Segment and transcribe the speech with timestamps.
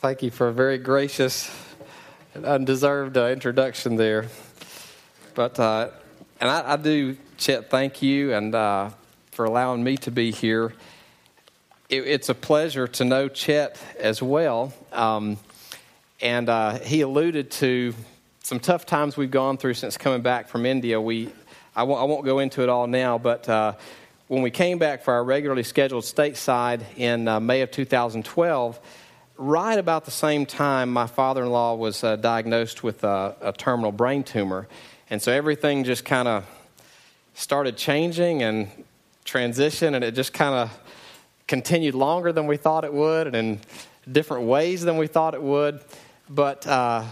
[0.00, 1.50] Thank you for a very gracious
[2.34, 4.28] and undeserved uh, introduction there.
[5.34, 5.90] But, uh,
[6.40, 8.88] and I, I, do, Chet, thank you and uh,
[9.32, 10.72] for allowing me to be here.
[11.90, 14.72] It, it's a pleasure to know Chet as well.
[14.90, 15.36] Um,
[16.22, 17.92] and uh, he alluded to
[18.42, 20.98] some tough times we've gone through since coming back from India.
[20.98, 21.30] We,
[21.76, 23.74] I, won't, won't go into it all now, but uh,
[24.28, 28.80] when we came back for our regularly scheduled stateside in uh, May of 2012,
[29.40, 33.52] right about the same time, my father in law was uh, diagnosed with a, a,
[33.54, 34.68] terminal brain tumor.
[35.08, 36.44] And so everything just kind of
[37.32, 38.68] started changing and
[39.24, 40.78] transition, and it just kind of
[41.46, 43.60] continued longer than we thought it would and in
[44.12, 45.80] different ways than we thought it would.
[46.28, 47.04] But uh,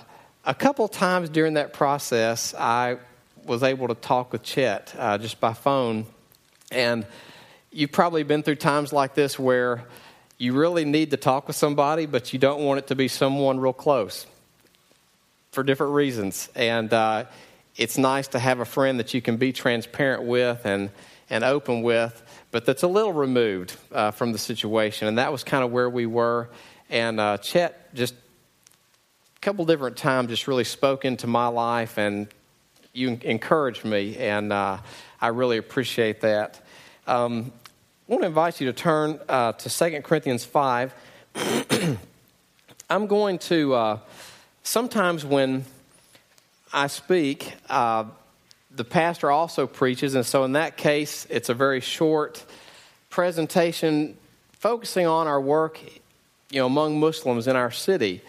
[0.44, 2.98] a couple times during that process, I
[3.46, 6.04] was able to talk with Chet uh, just by phone.
[6.70, 7.06] And
[7.72, 9.86] you've probably been through times like this where
[10.38, 13.58] you really need to talk with somebody, but you don't want it to be someone
[13.58, 14.26] real close
[15.50, 16.48] for different reasons.
[16.54, 17.24] And uh,
[17.76, 20.90] it's nice to have a friend that you can be transparent with and,
[21.28, 25.08] and open with, but that's a little removed uh, from the situation.
[25.08, 26.48] And that was kind of where we were.
[26.88, 32.28] And uh, Chet just a couple different times just really spoke into my life, and
[32.92, 34.78] you encouraged me, and uh,
[35.20, 36.60] I really appreciate that.
[37.06, 37.52] Um,
[38.08, 40.94] I want to invite you to turn uh, to 2 Corinthians 5.
[42.88, 43.98] I'm going to, uh,
[44.62, 45.66] sometimes when
[46.72, 48.04] I speak, uh,
[48.74, 52.46] the pastor also preaches, and so in that case, it's a very short
[53.10, 54.16] presentation
[54.52, 55.78] focusing on our work
[56.48, 58.22] you know, among Muslims in our city.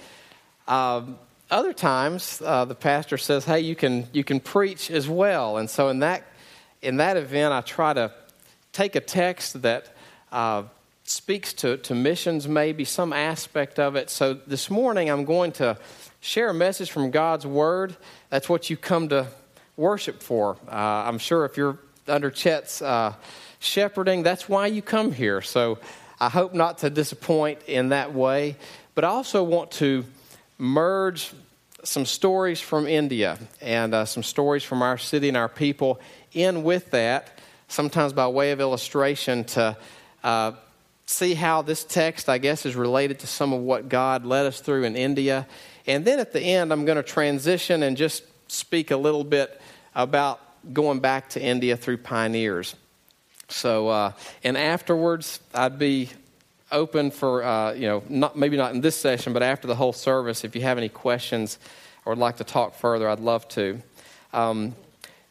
[0.68, 1.04] Uh,
[1.50, 5.70] other times, uh, the pastor says, "Hey, you can you can preach as well." And
[5.70, 6.26] so in that
[6.82, 8.12] in that event, I try to
[8.72, 9.94] take a text that
[10.32, 10.64] uh,
[11.04, 14.10] speaks to, to missions, maybe some aspect of it.
[14.10, 15.78] So this morning, I'm going to
[16.22, 17.96] share a message from God's Word.
[18.30, 19.28] That's what you come to
[19.76, 20.58] worship for.
[20.68, 23.14] Uh, I'm sure if you're under Chet's uh,
[23.60, 25.42] shepherding, that's why you come here.
[25.42, 25.80] So
[26.20, 28.58] I hope not to disappoint in that way.
[28.94, 30.06] But I also want to
[30.58, 31.32] merge
[31.84, 36.00] some stories from India and uh, some stories from our city and our people
[36.34, 37.39] in with that
[37.70, 39.78] sometimes by way of illustration, to
[40.24, 40.52] uh,
[41.06, 44.60] see how this text, I guess, is related to some of what God led us
[44.60, 45.48] through in India.
[45.88, 49.60] And then at the end, I'm going to transition and just speak a little bit
[49.96, 50.40] about
[50.74, 52.76] going back to India through pioneers.
[53.48, 54.12] So, uh,
[54.44, 56.10] and afterwards, I'd be
[56.72, 59.94] open for, uh, you know, not, maybe not in this session, but after the whole
[59.94, 61.58] service, if you have any questions
[62.06, 63.82] or would like to talk further, I'd love to.
[64.34, 64.76] Um,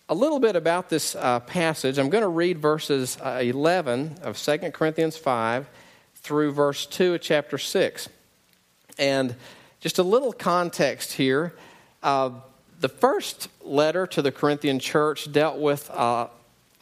[0.09, 1.99] a little bit about this uh, passage.
[1.99, 5.69] I'm going to read verses uh, 11 of 2 Corinthians 5
[6.17, 8.09] through verse 2 of chapter 6.
[8.99, 9.35] And
[9.81, 11.55] just a little context here.
[12.03, 12.31] Uh,
[12.81, 16.29] the first letter to the Corinthian church dealt with uh,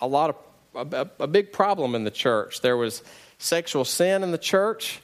[0.01, 2.61] a lot of a, a, big problem in the church.
[2.61, 3.03] There was
[3.39, 5.01] sexual sin in the church.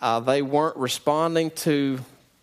[0.00, 1.98] Uh, they weren't responding to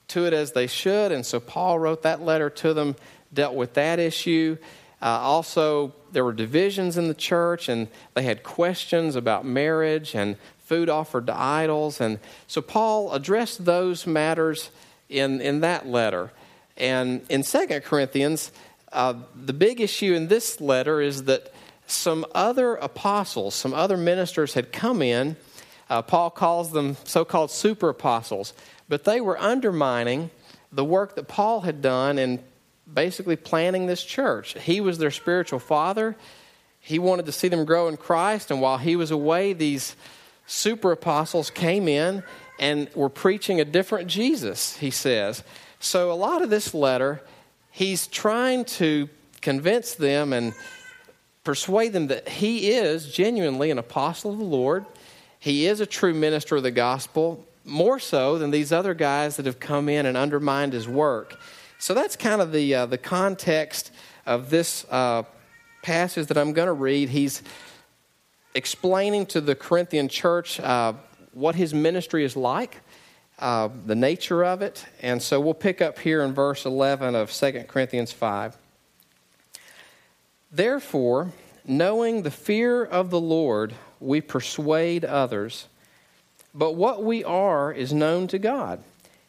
[0.07, 2.97] to it as they should, and so Paul wrote that letter to them,
[3.33, 4.57] dealt with that issue.
[5.01, 10.37] Uh, also, there were divisions in the church, and they had questions about marriage and
[10.59, 11.99] food offered to idols.
[11.99, 14.69] And so Paul addressed those matters
[15.09, 16.31] in, in that letter.
[16.77, 18.51] And in 2 Corinthians,
[18.91, 21.53] uh, the big issue in this letter is that
[21.87, 25.35] some other apostles, some other ministers had come in.
[25.89, 28.53] Uh, Paul calls them so called super apostles,
[28.87, 30.29] but they were undermining
[30.71, 32.41] the work that Paul had done in
[32.91, 34.57] basically planning this church.
[34.59, 36.15] He was their spiritual father.
[36.79, 38.51] He wanted to see them grow in Christ.
[38.51, 39.95] And while he was away, these
[40.47, 42.23] super apostles came in
[42.59, 45.43] and were preaching a different Jesus, he says.
[45.79, 47.21] So, a lot of this letter,
[47.71, 49.09] he's trying to
[49.41, 50.53] convince them and
[51.43, 54.85] persuade them that he is genuinely an apostle of the Lord.
[55.39, 59.47] He is a true minister of the gospel, more so than these other guys that
[59.47, 61.39] have come in and undermined his work.
[61.81, 63.89] So that's kind of the, uh, the context
[64.27, 65.23] of this uh,
[65.81, 67.09] passage that I'm going to read.
[67.09, 67.41] He's
[68.53, 70.93] explaining to the Corinthian church uh,
[71.33, 72.81] what his ministry is like,
[73.39, 74.85] uh, the nature of it.
[75.01, 78.55] And so we'll pick up here in verse 11 of 2 Corinthians 5.
[80.51, 81.31] Therefore,
[81.65, 85.65] knowing the fear of the Lord, we persuade others.
[86.53, 88.83] But what we are is known to God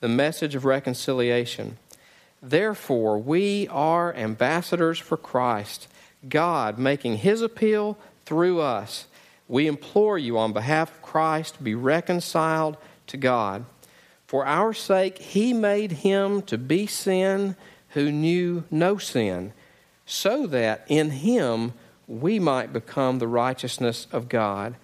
[0.00, 1.78] the message of reconciliation.
[2.42, 5.88] Therefore, we are ambassadors for Christ,
[6.28, 9.06] God making his appeal through us.
[9.46, 12.76] We implore you on behalf of Christ, be reconciled
[13.08, 13.64] to God.
[14.26, 17.56] For our sake, he made him to be sin
[17.90, 19.52] who knew no sin
[20.06, 21.72] so that in him
[22.08, 24.74] we might become the righteousness of God.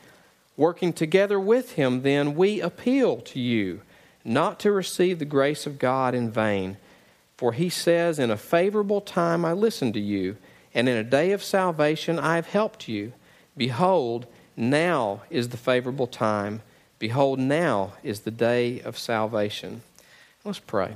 [0.57, 3.83] Working together with him, then, we appeal to you
[4.27, 6.77] not to receive the grace of God in vain.
[7.37, 10.37] For he says, In a favorable time I listened to you,
[10.75, 13.13] and in a day of salvation I have helped you.
[13.57, 14.27] Behold,
[14.57, 16.63] now is the favorable time.
[16.99, 19.83] Behold, now is the day of salvation.
[20.45, 20.95] Let's pray.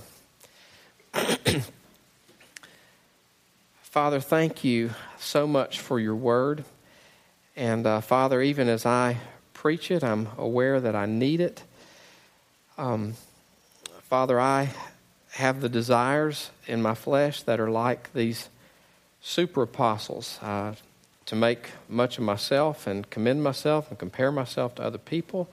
[3.82, 6.64] Father, thank you so much for your word.
[7.54, 9.18] And uh, Father, even as I
[9.52, 11.64] preach it, I'm aware that I need it.
[12.80, 13.12] Um,
[14.08, 14.70] Father, I
[15.32, 18.48] have the desires in my flesh that are like these
[19.20, 20.72] super apostles uh,
[21.26, 25.50] to make much of myself and commend myself and compare myself to other people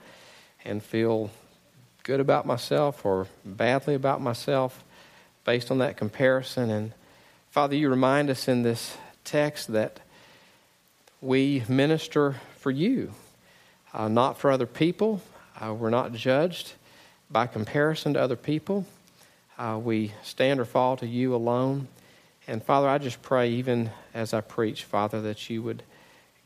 [0.64, 1.30] and feel
[2.02, 4.82] good about myself or badly about myself
[5.44, 6.70] based on that comparison.
[6.70, 6.94] And
[7.50, 10.00] Father, you remind us in this text that
[11.20, 13.12] we minister for you,
[13.92, 15.20] uh, not for other people.
[15.60, 16.72] Uh, we're not judged
[17.30, 18.86] by comparison to other people.
[19.58, 21.88] Uh, we stand or fall to you alone.
[22.46, 25.82] And Father, I just pray, even as I preach, Father, that you would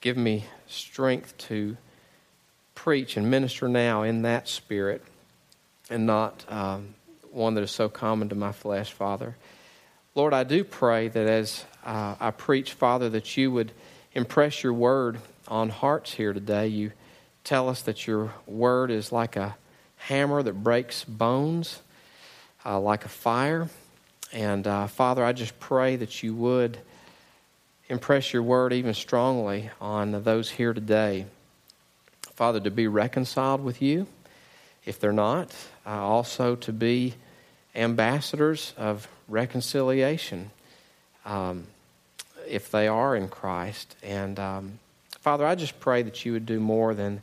[0.01, 1.77] give me strength to
[2.75, 5.05] preach and minister now in that spirit
[5.89, 6.95] and not um,
[7.31, 9.37] one that is so common to my flesh, Father.
[10.15, 13.73] Lord, I do pray that as uh, I preach, Father, that you would
[14.13, 15.19] impress your word
[15.49, 16.67] on hearts here today.
[16.67, 16.93] You
[17.45, 19.57] tell us that your word is like a
[20.07, 21.81] hammer that breaks bones,
[22.65, 23.69] uh, like a fire.
[24.33, 26.79] And uh, Father, I just pray that you would
[27.89, 31.27] impress your word even strongly on those here today.
[32.35, 34.07] Father, to be reconciled with you,
[34.85, 35.55] if they're not,
[35.87, 37.15] uh, also to be
[37.75, 40.51] ambassadors of reconciliation
[41.25, 41.67] um,
[42.49, 43.97] if they are in Christ.
[44.03, 44.79] And um,
[45.21, 47.23] Father, I just pray that you would do more than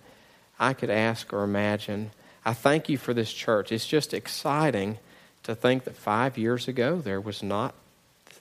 [0.59, 2.11] I could ask or imagine.
[2.49, 3.71] I thank you for this church.
[3.71, 4.97] It's just exciting
[5.43, 7.75] to think that five years ago there was not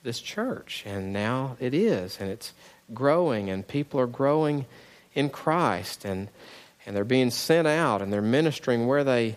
[0.01, 2.51] this church, and now it is, and it's
[2.91, 4.65] growing, and people are growing
[5.13, 6.29] in Christ, and
[6.87, 9.35] and they're being sent out, and they're ministering where they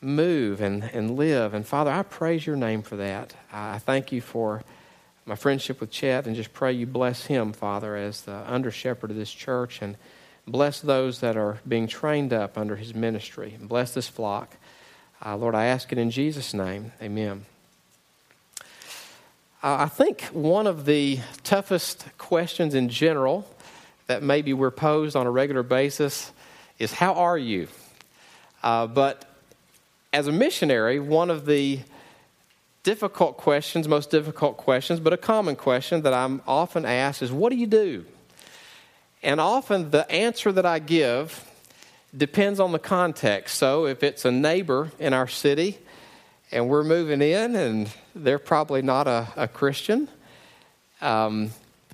[0.00, 1.52] move and, and live.
[1.52, 3.34] And Father, I praise your name for that.
[3.52, 4.64] I thank you for
[5.26, 9.10] my friendship with Chet and just pray you bless him, Father, as the under shepherd
[9.10, 9.98] of this church and
[10.52, 13.54] bless those that are being trained up under his ministry.
[13.58, 14.56] And bless this flock.
[15.24, 16.92] Uh, Lord, I ask it in Jesus' name.
[17.02, 17.44] Amen.
[19.60, 23.48] Uh, I think one of the toughest questions in general
[24.06, 26.32] that maybe we're posed on a regular basis
[26.78, 27.68] is how are you?
[28.62, 29.24] Uh, but
[30.12, 31.80] as a missionary, one of the
[32.84, 37.50] difficult questions, most difficult questions, but a common question that I'm often asked is, What
[37.50, 38.06] do you do?
[39.22, 41.44] And often the answer that I give
[42.16, 43.56] depends on the context.
[43.56, 45.78] So if it's a neighbor in our city
[46.50, 50.08] and we're moving in and they're probably not a, a Christian,
[51.00, 51.50] um,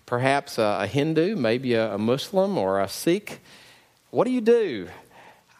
[0.06, 3.40] perhaps a, a, Hindu, maybe a, a Muslim or a Sikh,
[4.10, 4.88] what do you do?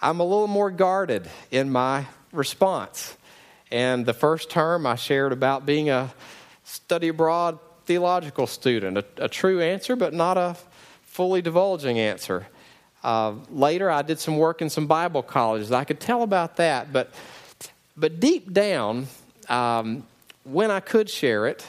[0.00, 3.16] I'm a little more guarded in my response.
[3.70, 6.12] And the first term I shared about being a
[6.62, 8.98] study abroad theological student.
[8.98, 10.56] A, a true answer, but not a
[11.14, 12.44] fully divulging answer.
[13.04, 15.70] Uh, later, I did some work in some Bible colleges.
[15.70, 17.14] I could tell about that, but
[17.96, 19.06] but deep down,
[19.48, 20.04] um,
[20.42, 21.64] when I could share it,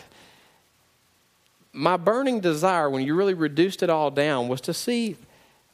[1.72, 5.16] my burning desire, when you really reduced it all down, was to see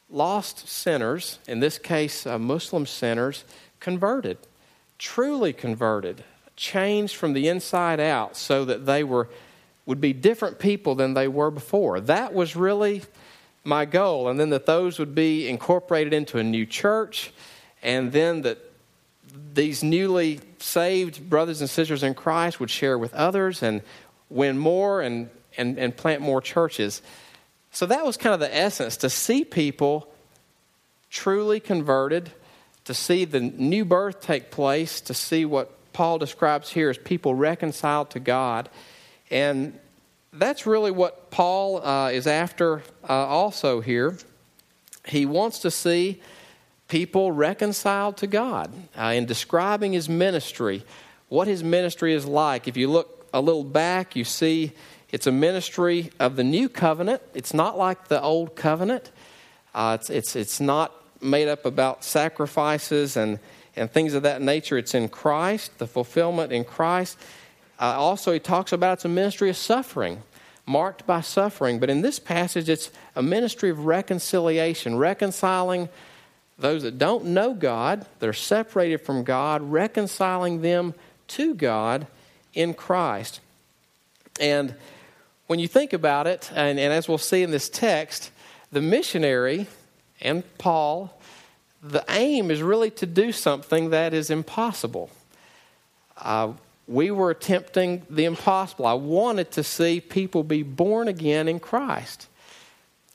[0.09, 3.45] lost sinners, in this case, uh, Muslim sinners,
[3.79, 4.37] converted,
[4.97, 6.25] truly converted,
[6.57, 9.29] changed from the inside out so that they were
[9.85, 12.01] would be different people than they were before.
[12.01, 13.03] That was really
[13.63, 14.27] my goal.
[14.27, 17.31] And then that those would be incorporated into a new church,
[17.83, 18.57] and then that
[19.53, 23.81] these newly saved brothers and sisters in Christ would share with others and
[24.29, 27.01] win more and, and, and plant more churches.
[27.71, 30.11] So that was kind of the essence to see people
[31.09, 32.31] truly converted,
[32.85, 37.35] to see the new birth take place, to see what Paul describes here as people
[37.35, 38.69] reconciled to God.
[39.29, 39.79] And
[40.33, 44.17] that's really what Paul uh, is after uh, also here.
[45.05, 46.21] He wants to see
[46.87, 48.71] people reconciled to God.
[48.97, 50.83] Uh, in describing his ministry,
[51.29, 54.73] what his ministry is like, if you look a little back, you see
[55.09, 57.21] it's a ministry of the new covenant.
[57.33, 59.11] It's not like the old covenant.
[59.73, 63.39] Uh, it's, it's, it's not made up about sacrifices and,
[63.75, 64.77] and things of that nature.
[64.77, 67.17] It's in Christ, the fulfillment in Christ.
[67.81, 70.21] Uh, also, he talks about it's a ministry of suffering,
[70.67, 71.79] marked by suffering.
[71.79, 75.89] But in this passage, it's a ministry of reconciliation, reconciling
[76.59, 80.93] those that don't know God, that are separated from God, reconciling them
[81.29, 82.05] to God
[82.53, 83.39] in Christ.
[84.39, 84.75] And
[85.47, 88.29] when you think about it, and, and as we'll see in this text,
[88.71, 89.65] the missionary
[90.21, 91.19] and Paul,
[91.81, 95.09] the aim is really to do something that is impossible.
[96.15, 96.53] Uh,
[96.87, 98.85] we were attempting the impossible.
[98.85, 102.27] I wanted to see people be born again in Christ.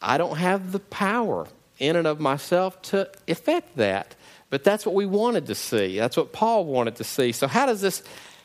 [0.00, 4.14] I don't have the power in and of myself to effect that,
[4.50, 5.98] but that's what we wanted to see.
[5.98, 7.32] That's what Paul wanted to see.
[7.32, 8.02] So how does this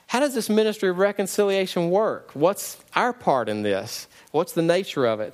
[0.08, 2.32] how does this ministry of reconciliation work?
[2.34, 4.08] What's our part in this?
[4.32, 5.34] What's the nature of it?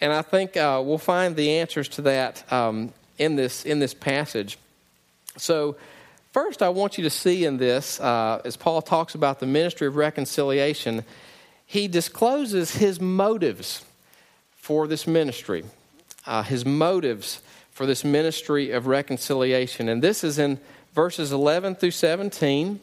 [0.00, 3.94] And I think uh, we'll find the answers to that um, in this in this
[3.94, 4.58] passage.
[5.36, 5.76] So
[6.32, 9.86] First, I want you to see in this, uh, as Paul talks about the ministry
[9.86, 11.04] of reconciliation,
[11.66, 13.84] he discloses his motives
[14.56, 15.62] for this ministry,
[16.26, 19.90] uh, his motives for this ministry of reconciliation.
[19.90, 20.58] And this is in
[20.94, 22.80] verses 11 through 17.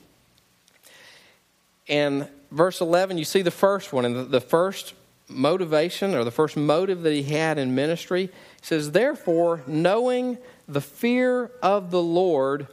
[1.88, 4.94] And verse 11, you see the first one, and the, the first
[5.28, 8.30] motivation or the first motive that he had in ministry
[8.62, 10.38] says, Therefore, knowing
[10.68, 12.68] the fear of the Lord,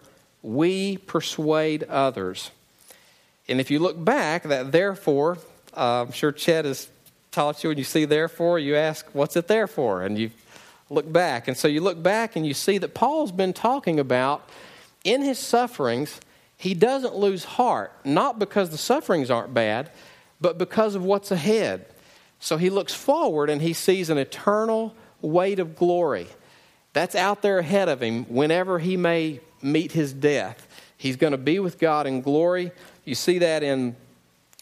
[0.47, 2.53] we persuade others.
[3.49, 5.39] And if you look back, that therefore,
[5.77, 6.89] uh, I'm sure Chet has
[7.33, 10.03] taught you when you see therefore, you ask, what's it there for?
[10.03, 10.31] And you
[10.89, 11.49] look back.
[11.49, 14.49] And so you look back and you see that Paul's been talking about
[15.03, 16.21] in his sufferings,
[16.57, 19.91] he doesn't lose heart, not because the sufferings aren't bad,
[20.41, 21.87] but because of what's ahead.
[22.39, 26.29] So he looks forward and he sees an eternal weight of glory.
[26.93, 30.67] That's out there ahead of him whenever he may meet his death.
[30.97, 32.73] He's going to be with God in glory.
[33.05, 33.97] You see that in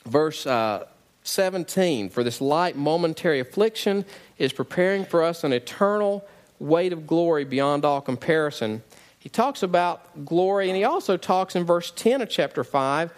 [0.06, 0.86] verse uh,
[1.24, 2.10] 17.
[2.10, 4.04] For this light momentary affliction
[4.38, 6.24] is preparing for us an eternal
[6.58, 8.82] weight of glory beyond all comparison.
[9.18, 13.12] He talks about glory, and he also talks in verse 10 of chapter 5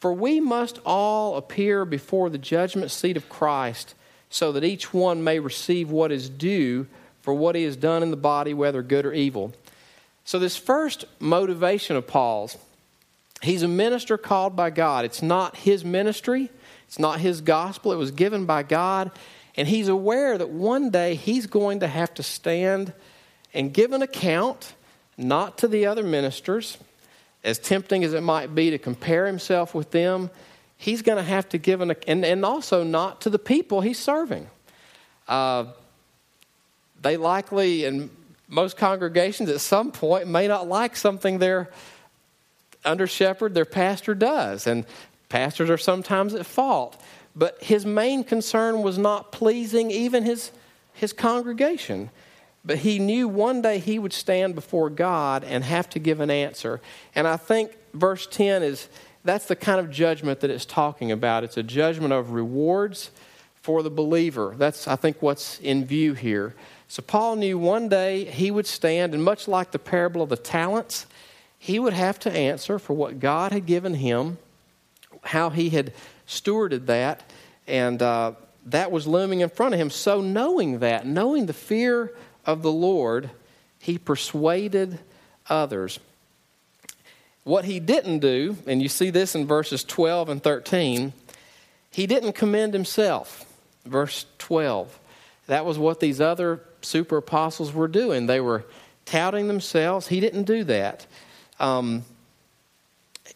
[0.00, 3.94] For we must all appear before the judgment seat of Christ,
[4.28, 6.86] so that each one may receive what is due
[7.20, 9.52] for what he has done in the body, whether good or evil.
[10.24, 12.56] So, this first motivation of Paul's,
[13.42, 15.04] he's a minister called by God.
[15.04, 16.50] It's not his ministry,
[16.86, 17.92] it's not his gospel.
[17.92, 19.10] It was given by God.
[19.56, 22.92] And he's aware that one day he's going to have to stand
[23.52, 24.74] and give an account,
[25.18, 26.78] not to the other ministers,
[27.44, 30.30] as tempting as it might be to compare himself with them.
[30.76, 33.98] He's going to have to give an and, and also not to the people he's
[33.98, 34.48] serving.
[35.28, 35.66] Uh,
[37.02, 38.10] they likely, and
[38.52, 41.70] most congregations at some point may not like something their
[42.84, 44.66] under shepherd, their pastor does.
[44.66, 44.84] And
[45.30, 47.00] pastors are sometimes at fault.
[47.34, 50.50] But his main concern was not pleasing even his,
[50.92, 52.10] his congregation.
[52.62, 56.30] But he knew one day he would stand before God and have to give an
[56.30, 56.82] answer.
[57.14, 58.88] And I think verse 10 is
[59.24, 61.42] that's the kind of judgment that it's talking about.
[61.42, 63.10] It's a judgment of rewards
[63.62, 64.54] for the believer.
[64.58, 66.54] That's, I think, what's in view here.
[66.92, 70.36] So Paul knew one day he would stand, and much like the parable of the
[70.36, 71.06] talents,
[71.58, 74.36] he would have to answer for what God had given him,
[75.22, 75.94] how he had
[76.28, 77.22] stewarded that,
[77.66, 78.32] and uh,
[78.66, 79.88] that was looming in front of him.
[79.88, 82.12] So, knowing that, knowing the fear
[82.44, 83.30] of the Lord,
[83.78, 84.98] he persuaded
[85.48, 85.98] others.
[87.44, 91.14] What he didn't do, and you see this in verses 12 and 13,
[91.90, 93.46] he didn't commend himself.
[93.86, 94.98] Verse 12.
[95.46, 98.26] That was what these other super apostles were doing.
[98.26, 98.64] They were
[99.04, 100.08] touting themselves.
[100.08, 101.06] He didn't do that.
[101.58, 102.04] Um,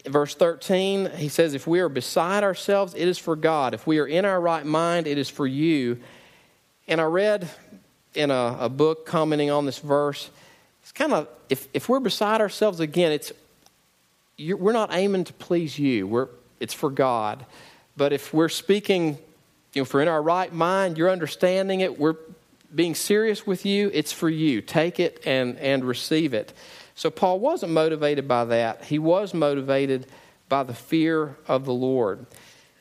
[0.05, 3.75] verse 13, he says, If we are beside ourselves, it is for God.
[3.75, 5.99] If we are in our right mind, it is for you.
[6.89, 7.49] And I read
[8.15, 10.31] in a, a book commenting on this verse,
[10.83, 13.33] it's kind of, if, if we're beside ourselves again, it's,
[14.39, 16.07] we're not aiming to please you.
[16.07, 16.29] We're,
[16.61, 17.45] it's for God.
[17.97, 19.19] But if we're speaking,
[19.73, 22.17] you know, if we're in our right mind, you're understanding it, we're
[22.75, 24.61] being serious with you, it's for you.
[24.61, 26.53] Take it and, and receive it.
[26.95, 28.87] So Paul wasn't motivated by that.
[28.87, 30.07] He was motivated
[30.49, 32.27] by the fear of the Lord.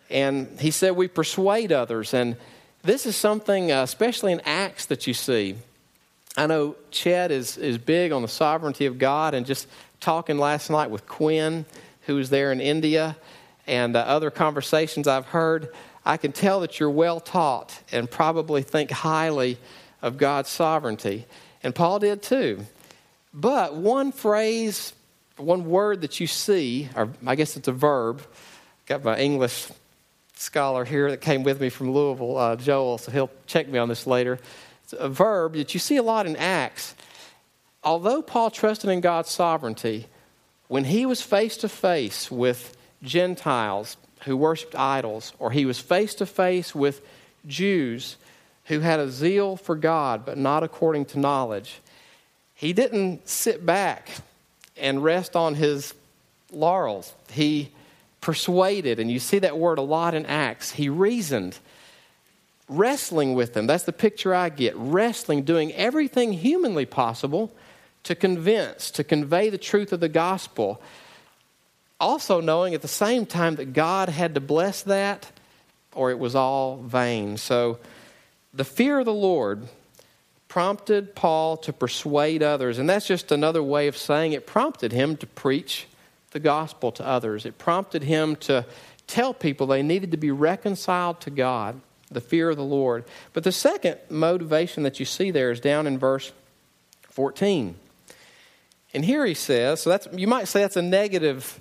[0.10, 2.14] And he said, We persuade others.
[2.14, 2.38] And
[2.84, 5.56] this is something, uh, especially in Acts, that you see.
[6.38, 9.68] I know Chet is, is big on the sovereignty of God, and just
[10.00, 11.66] talking last night with Quinn,
[12.02, 13.18] who was there in India,
[13.66, 15.74] and uh, other conversations I've heard,
[16.06, 19.58] I can tell that you're well taught and probably think highly
[20.02, 21.26] of God's sovereignty.
[21.64, 22.66] And Paul did too.
[23.34, 24.94] But one phrase,
[25.38, 28.22] one word that you see, or I guess it's a verb,
[28.86, 29.68] got my English
[30.36, 33.90] scholar here that came with me from Louisville, uh, Joel, so he'll check me on
[33.90, 34.38] this later.
[34.84, 36.94] It's a verb that you see a lot in Acts.
[37.84, 40.08] Although Paul trusted in God's sovereignty,
[40.68, 46.16] when he was face to face with Gentiles who worshiped idols, or he was face
[46.16, 47.02] to face with
[47.48, 48.18] Jews
[48.66, 51.80] who had a zeal for God but not according to knowledge,
[52.56, 54.10] he didn't sit back
[54.78, 55.94] and rest on his
[56.52, 57.14] laurels.
[57.32, 57.72] He
[58.22, 60.72] persuaded, and you see that word a lot in Acts.
[60.72, 61.60] He reasoned,
[62.68, 63.68] wrestling with them.
[63.68, 64.76] That's the picture I get.
[64.76, 67.52] Wrestling, doing everything humanly possible
[68.04, 70.82] to convince, to convey the truth of the gospel.
[72.00, 75.32] Also, knowing at the same time that God had to bless that
[75.94, 77.38] or it was all vain.
[77.38, 77.80] So,
[78.54, 79.68] the fear of the Lord
[80.48, 82.80] prompted Paul to persuade others.
[82.80, 85.88] And that's just another way of saying it prompted him to preach
[86.32, 87.46] the gospel to others.
[87.46, 88.66] It prompted him to
[89.08, 93.04] tell people they needed to be reconciled to God, the fear of the Lord.
[93.34, 96.32] But the second motivation that you see there is down in verse
[97.10, 97.76] 14.
[98.94, 101.60] And here he says, so that's you might say that's a negative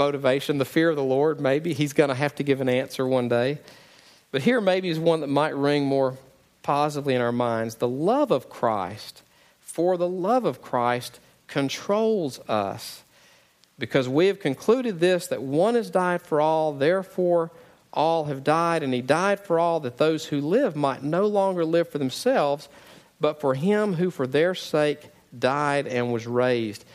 [0.00, 1.74] motivation, the fear of the Lord, maybe.
[1.74, 3.58] He's going to have to give an answer one day.
[4.32, 6.16] But here maybe is one that might ring more
[6.62, 9.22] positively in our minds the love of Christ,
[9.60, 13.02] for the love of Christ controls us.
[13.78, 17.50] Because we have concluded this that one has died for all, therefore
[17.92, 21.64] all have died, and he died for all that those who live might no longer
[21.64, 22.70] live for themselves,
[23.20, 26.86] but for him who for their sake died and was raised.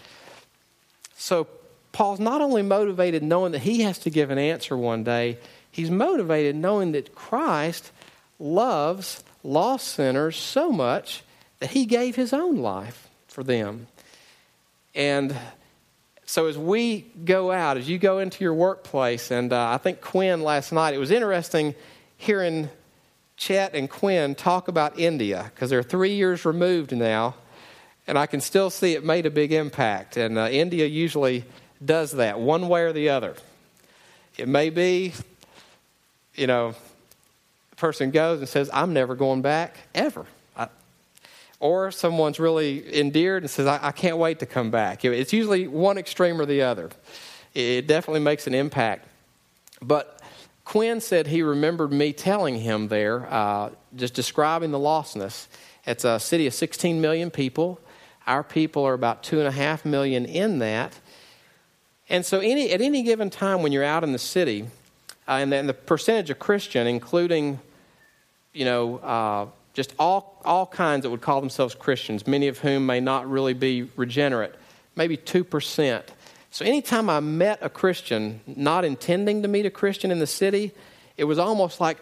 [1.15, 1.47] So
[1.95, 5.37] Paul's not only motivated knowing that he has to give an answer one day,
[5.71, 7.89] he's motivated knowing that Christ
[8.37, 11.23] loves lost sinners so much
[11.59, 13.87] that he gave his own life for them.
[14.93, 15.33] And
[16.25, 20.01] so as we go out, as you go into your workplace, and uh, I think
[20.01, 21.75] Quinn last night, it was interesting
[22.17, 22.67] hearing
[23.37, 27.35] Chet and Quinn talk about India because they're three years removed now,
[28.05, 30.17] and I can still see it made a big impact.
[30.17, 31.45] And uh, India usually
[31.83, 33.35] does that one way or the other.
[34.37, 35.13] It may be,
[36.35, 36.75] you know,
[37.69, 40.25] the person goes and says, I'm never going back ever.
[41.59, 45.05] Or someone's really endeared and says, I, I, can't wait to come back.
[45.05, 46.89] It's usually one extreme or the other.
[47.53, 49.07] It definitely makes an impact.
[49.81, 50.21] But
[50.65, 55.47] Quinn said he remembered me telling him there, uh, just describing the lostness.
[55.85, 57.79] It's a city of 16 million people.
[58.27, 60.99] Our people are about two and a half million in that.
[62.09, 64.67] And so, any, at any given time when you're out in the city,
[65.27, 67.59] uh, and, the, and the percentage of Christian, including,
[68.53, 72.85] you know, uh, just all, all kinds that would call themselves Christians, many of whom
[72.85, 74.53] may not really be regenerate,
[74.95, 76.03] maybe 2%.
[76.51, 80.71] So anytime I met a Christian, not intending to meet a Christian in the city,
[81.17, 81.97] it was almost like,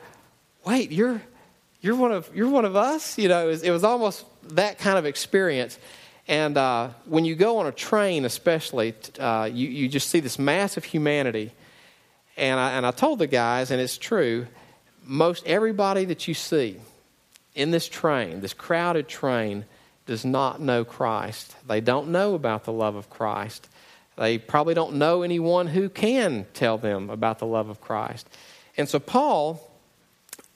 [0.65, 1.21] wait, you're,
[1.81, 3.17] you're, one, of, you're one of us?
[3.17, 5.79] You know, it was, it was almost that kind of experience.
[6.27, 10.39] And uh, when you go on a train, especially, uh, you, you just see this
[10.39, 11.51] mass of humanity
[12.37, 14.47] and I, and I told the guys, and it's true,
[15.05, 16.77] most everybody that you see
[17.55, 19.65] in this train, this crowded train,
[20.05, 21.55] does not know Christ.
[21.67, 23.69] They don't know about the love of Christ.
[24.17, 28.27] They probably don't know anyone who can tell them about the love of Christ.
[28.75, 29.61] And so Paul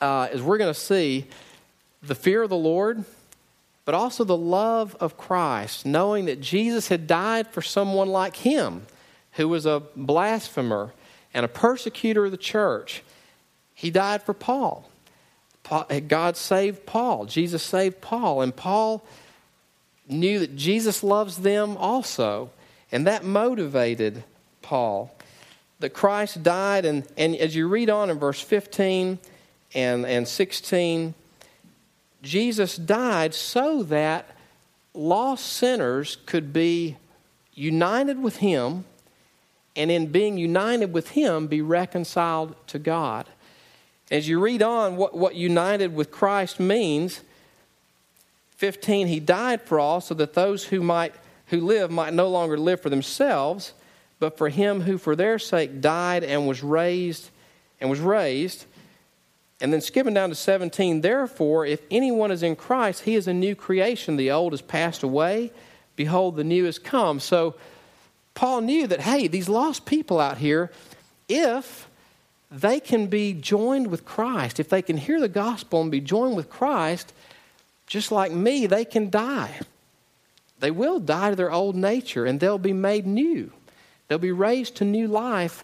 [0.02, 1.28] uh, is we're going to see
[2.02, 3.06] the fear of the Lord,
[3.88, 8.86] but also the love of Christ, knowing that Jesus had died for someone like him
[9.32, 10.92] who was a blasphemer
[11.34, 13.02] and a persecutor of the church.
[13.74, 14.92] He died for Paul.
[16.10, 17.28] God saved Paul.
[17.28, 18.42] Jesus saved Paul.
[18.42, 19.06] And Paul
[20.10, 22.50] knew that Jesus loves them also.
[22.92, 24.26] And that motivated
[24.62, 25.16] Paul.
[25.80, 29.18] That Christ died, and, and as you read on in verse 15
[29.74, 31.14] and, and 16,
[32.22, 34.36] Jesus died so that
[34.94, 36.98] lost sinners could be
[37.54, 38.86] united with Him,
[39.76, 43.28] and in being united with Him, be reconciled to God.
[44.10, 47.22] As you read on, what, what united with Christ means
[48.58, 51.14] 15, He died for all so that those who might
[51.48, 53.74] who live might no longer live for themselves,
[54.20, 57.30] but for him who for their sake died and was raised
[57.80, 58.66] and was raised.
[59.60, 63.34] And then skipping down to 17, therefore, if anyone is in Christ, he is a
[63.34, 64.16] new creation.
[64.16, 65.52] The old has passed away.
[65.96, 67.20] Behold, the new has come.
[67.20, 67.56] So
[68.36, 70.72] Paul knew that, hey, these lost people out here,
[71.28, 71.88] if
[72.52, 76.36] they can be joined with Christ, if they can hear the gospel and be joined
[76.36, 77.12] with Christ,
[77.88, 79.60] just like me, they can die.
[80.60, 83.52] They will die to their old nature and they'll be made new.
[84.08, 85.64] They'll be raised to new life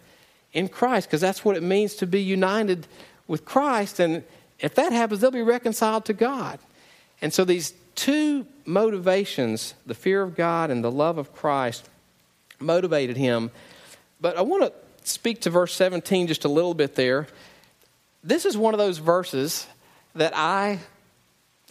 [0.52, 2.86] in Christ because that's what it means to be united
[3.26, 4.00] with Christ.
[4.00, 4.24] And
[4.58, 6.58] if that happens, they'll be reconciled to God.
[7.20, 11.88] And so these two motivations, the fear of God and the love of Christ,
[12.60, 13.50] motivated him.
[14.20, 14.72] But I want to
[15.08, 17.26] speak to verse 17 just a little bit there.
[18.22, 19.66] This is one of those verses
[20.14, 20.80] that I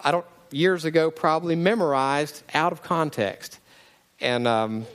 [0.03, 3.59] I don't years ago probably memorized out of context.
[4.21, 4.85] And um,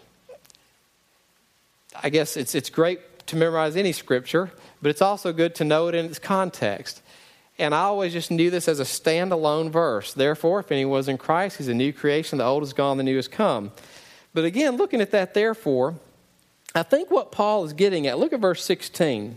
[2.01, 5.89] I guess it's, it's great to memorize any scripture, but it's also good to know
[5.89, 7.03] it in its context.
[7.59, 10.15] And I always just knew this as a standalone verse.
[10.15, 12.39] Therefore, if anyone was in Christ, he's a new creation.
[12.39, 13.73] The old is gone, the new has come.
[14.33, 15.97] But again, looking at that, therefore,
[16.75, 19.37] I think what Paul is getting at, look at verse 16.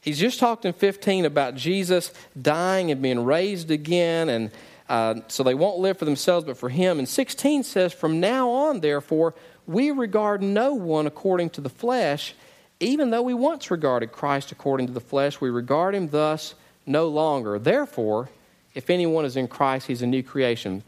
[0.00, 4.50] He's just talked in 15 about Jesus dying and being raised again and
[4.88, 6.98] uh, so they won't live for themselves, but for him.
[6.98, 9.34] And 16 says, From now on, therefore,
[9.66, 12.34] we regard no one according to the flesh.
[12.80, 17.08] Even though we once regarded Christ according to the flesh, we regard him thus no
[17.08, 17.58] longer.
[17.58, 18.28] Therefore,
[18.74, 20.82] if anyone is in Christ, he's a new creation.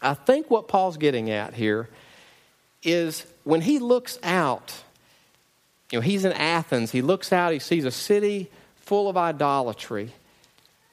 [0.00, 1.88] I think what Paul's getting at here
[2.82, 4.74] is when he looks out,
[5.90, 10.12] you know, he's in Athens, he looks out, he sees a city full of idolatry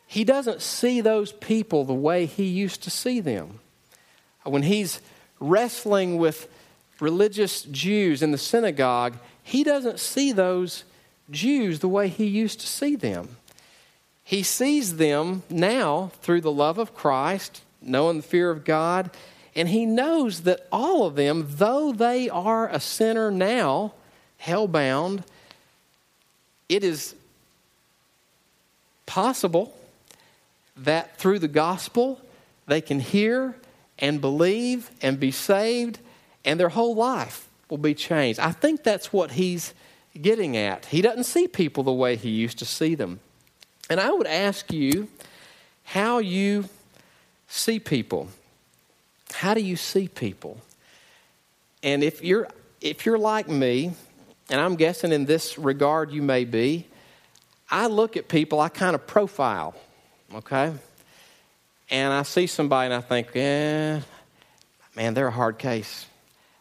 [0.10, 3.60] he doesn't see those people the way he used to see them.
[4.44, 5.02] When he's
[5.40, 6.52] wrestling with
[7.00, 9.18] religious Jews in the synagogue,
[9.50, 10.84] he doesn't see those
[11.32, 13.38] Jews the way he used to see them.
[14.24, 19.10] He sees them now through the love of Christ, knowing the fear of God,
[19.56, 23.94] and he knows that all of them, though they are a sinner now,
[24.38, 25.24] hell-bound,
[26.70, 27.16] it is
[29.08, 29.76] possible
[30.78, 32.22] that through the gospel
[32.68, 33.56] they can hear
[33.98, 35.98] and believe and be saved,
[36.46, 38.40] and their whole life will be changed.
[38.40, 39.74] I think that's what he's
[40.20, 40.86] getting at.
[40.88, 43.20] He doesn't see people the way he used to see them.
[43.90, 45.08] And I would ask you
[45.84, 46.66] how you
[47.48, 48.30] see people.
[49.32, 50.58] How do you see people?
[51.84, 52.48] And if you're
[52.82, 53.92] if you're like me,
[54.50, 56.88] and I'm guessing in this regard you may be,
[57.70, 59.76] I look at people, I kind of profile
[60.34, 60.74] okay?
[61.90, 64.02] And I see somebody and I think, yeah,
[64.96, 66.06] man, they're a hard case.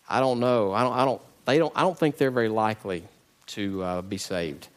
[0.09, 0.73] I don't know.
[0.73, 3.05] I don't, I don't, they don't, I don't think they're very likely
[3.49, 4.69] to uh, be saved.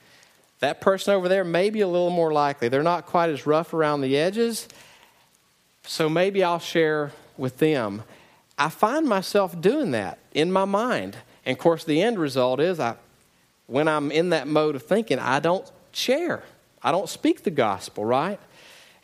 [0.59, 2.69] That person over there may be a little more likely.
[2.69, 4.67] They're not quite as rough around the edges,
[5.83, 8.03] so maybe I'll share with them.
[8.57, 11.17] I find myself doing that in my mind.
[11.45, 12.95] And of course, the end result is I,
[13.65, 16.43] when I'm in that mode of thinking, I don't share.
[16.83, 18.39] I don't speak the gospel, right?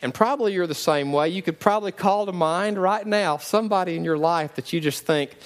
[0.00, 1.28] And probably you're the same way.
[1.30, 5.04] You could probably call to mind right now somebody in your life that you just
[5.04, 5.36] think,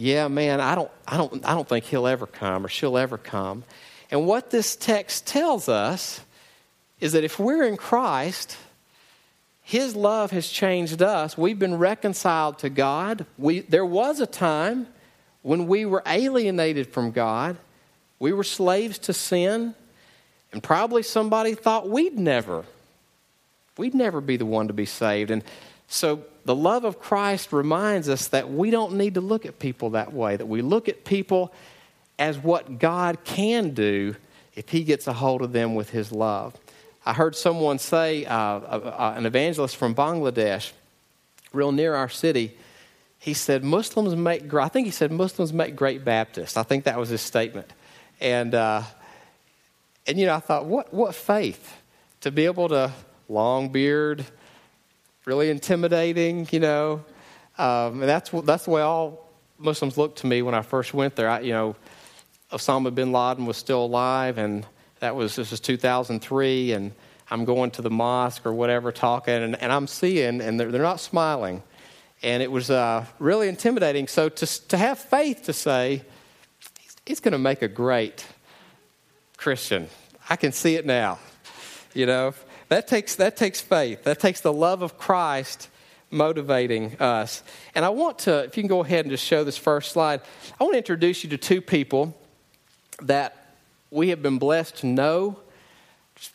[0.00, 3.18] yeah, man, I don't, I don't, I don't think he'll ever come or she'll ever
[3.18, 3.64] come.
[4.10, 6.20] And what this text tells us
[7.00, 8.56] is that if we're in Christ,
[9.62, 11.36] his love has changed us.
[11.36, 13.26] We've been reconciled to God.
[13.36, 14.86] We, there was a time
[15.42, 17.58] when we were alienated from God.
[18.18, 19.74] We were slaves to sin.
[20.50, 22.64] And probably somebody thought we'd never
[23.76, 25.30] we'd never be the one to be saved.
[25.30, 25.42] And
[25.92, 29.90] so the love of Christ reminds us that we don't need to look at people
[29.90, 31.52] that way, that we look at people
[32.16, 34.14] as what God can do
[34.54, 36.56] if He gets a hold of them with His love.
[37.04, 40.70] I heard someone say, uh, uh, an evangelist from Bangladesh,
[41.52, 42.56] real near our city,
[43.18, 46.56] he said, Muslims make, I think he said, Muslims make great Baptists.
[46.56, 47.70] I think that was his statement.
[48.20, 48.82] And, uh,
[50.06, 51.78] and you know, I thought, what, what faith
[52.20, 52.92] to be able to,
[53.28, 54.24] long beard,
[55.30, 57.04] really intimidating, you know.
[57.56, 61.14] Um, and that's, that's the way all Muslims looked to me when I first went
[61.14, 61.28] there.
[61.28, 61.76] I, you know,
[62.50, 64.66] Osama bin Laden was still alive, and
[64.98, 66.90] that was, this was 2003, and
[67.30, 70.82] I'm going to the mosque or whatever talking, and, and I'm seeing, and they're, they're
[70.82, 71.62] not smiling.
[72.24, 74.08] And it was uh, really intimidating.
[74.08, 76.02] So to, to have faith to say,
[76.80, 78.26] he's, he's going to make a great
[79.36, 79.86] Christian.
[80.28, 81.20] I can see it now.
[81.94, 82.34] You know,
[82.70, 84.04] that takes, that takes faith.
[84.04, 85.68] That takes the love of Christ
[86.10, 87.42] motivating us.
[87.74, 90.20] And I want to, if you can go ahead and just show this first slide,
[90.60, 92.16] I want to introduce you to two people
[93.02, 93.54] that
[93.90, 95.40] we have been blessed to know,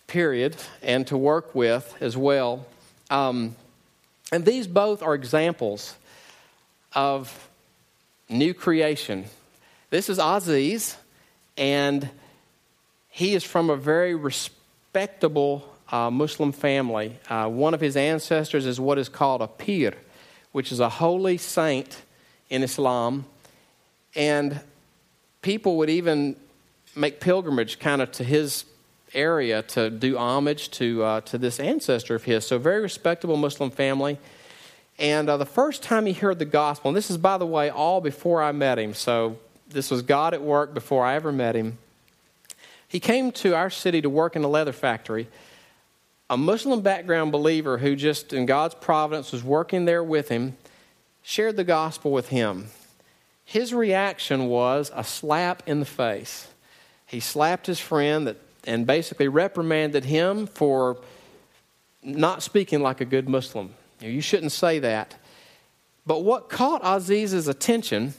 [0.07, 2.65] period, and to work with as well.
[3.09, 3.55] Um,
[4.31, 5.95] and these both are examples
[6.91, 7.49] of
[8.27, 9.25] new creation.
[9.89, 10.97] This is Aziz,
[11.55, 12.09] and
[13.09, 17.17] he is from a very respectable uh, Muslim family.
[17.29, 19.93] Uh, one of his ancestors is what is called a pir,
[20.51, 22.01] which is a holy saint
[22.49, 23.25] in Islam.
[24.15, 24.61] And
[25.41, 26.35] people would even
[26.95, 28.65] make pilgrimage kind of to his
[29.13, 32.45] area to do homage to, uh, to this ancestor of his.
[32.45, 34.17] So, very respectable Muslim family.
[34.97, 37.69] And uh, the first time he heard the gospel, and this is, by the way,
[37.69, 41.55] all before I met him, so this was God at work before I ever met
[41.55, 41.77] him.
[42.87, 45.27] He came to our city to work in a leather factory.
[46.29, 50.57] A Muslim background believer who just in God's providence was working there with him
[51.21, 52.67] shared the gospel with him.
[53.43, 56.47] His reaction was a slap in the face
[57.05, 60.97] he slapped his friend that, and basically reprimanded him for
[62.03, 63.73] not speaking like a good Muslim.
[63.99, 65.15] You shouldn't say that.
[66.05, 68.13] But what caught Aziz's attention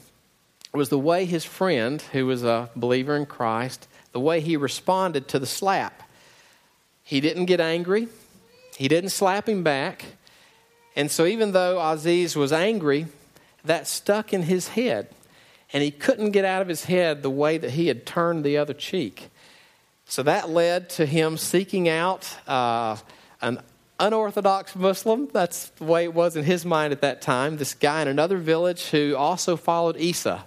[0.72, 5.28] was the way his friend, who was a believer in Christ, the way he responded
[5.28, 6.02] to the slap.
[7.06, 8.08] He didn't get angry,
[8.76, 10.04] he didn't slap him back.
[10.96, 13.06] And so, even though Aziz was angry,
[13.64, 15.08] that stuck in his head
[15.72, 18.56] and he couldn't get out of his head the way that he had turned the
[18.56, 19.28] other cheek.
[20.04, 22.96] So that led to him seeking out uh,
[23.40, 23.60] an
[23.98, 25.28] unorthodox Muslim.
[25.32, 27.56] That's the way it was in his mind at that time.
[27.56, 30.44] This guy in another village who also followed Isa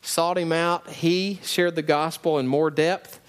[0.00, 0.88] sought him out.
[0.88, 3.20] He shared the gospel in more depth.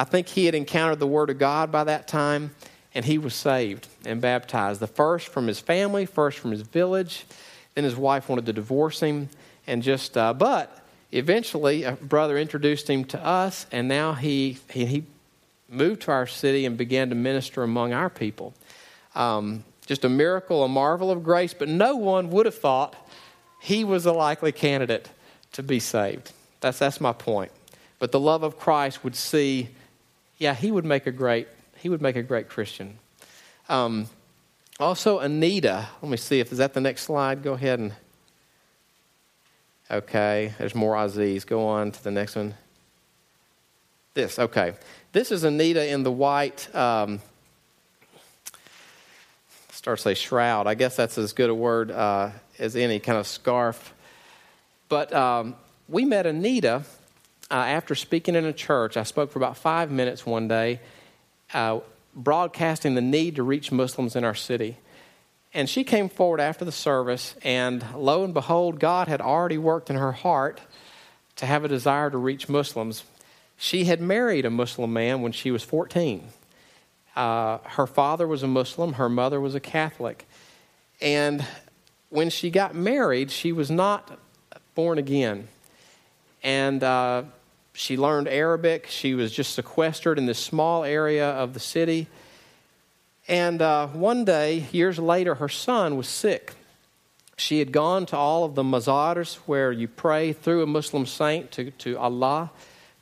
[0.00, 2.52] I think he had encountered the Word of God by that time,
[2.94, 4.80] and he was saved and baptized.
[4.80, 7.26] The first from his family, first from his village.
[7.74, 9.28] Then his wife wanted to divorce him,
[9.66, 10.82] and just uh, but
[11.12, 15.04] eventually, a brother introduced him to us, and now he, he, he
[15.68, 18.54] moved to our city and began to minister among our people.
[19.14, 22.96] Um, just a miracle, a marvel of grace, but no one would have thought
[23.60, 25.10] he was a likely candidate
[25.52, 26.32] to be saved.
[26.62, 27.52] That's, that's my point.
[27.98, 29.68] But the love of Christ would see,
[30.40, 32.98] yeah, he would make a great, he would make a great Christian.
[33.68, 34.08] Um,
[34.80, 37.44] also, Anita, let me see if, is that the next slide?
[37.44, 37.92] Go ahead and
[39.90, 41.44] Okay, there's more Aziz.
[41.44, 42.54] Go on to the next one.
[44.14, 44.74] This, okay.
[45.10, 47.20] This is Anita in the white, um,
[49.72, 50.68] start to say shroud.
[50.68, 53.92] I guess that's as good a word uh, as any kind of scarf.
[54.88, 55.56] But um,
[55.88, 56.84] we met Anita
[57.50, 58.96] uh, after speaking in a church.
[58.96, 60.80] I spoke for about five minutes one day,
[61.52, 61.80] uh,
[62.14, 64.76] broadcasting the need to reach Muslims in our city.
[65.52, 69.90] And she came forward after the service, and lo and behold, God had already worked
[69.90, 70.60] in her heart
[71.36, 73.02] to have a desire to reach Muslims.
[73.56, 76.28] She had married a Muslim man when she was 14.
[77.16, 80.26] Uh, her father was a Muslim, her mother was a Catholic.
[81.00, 81.44] And
[82.10, 84.18] when she got married, she was not
[84.74, 85.48] born again.
[86.42, 87.24] And uh,
[87.72, 88.86] she learned Arabic.
[88.88, 92.08] She was just sequestered in this small area of the city.
[93.28, 96.54] And uh, one day, years later, her son was sick.
[97.36, 101.50] She had gone to all of the mazars where you pray through a Muslim saint
[101.52, 102.50] to, to Allah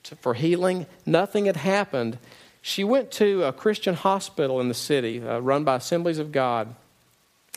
[0.04, 0.87] to, for healing.
[1.04, 2.18] Nothing had happened.
[2.62, 6.74] She went to a Christian hospital in the city uh, run by Assemblies of God.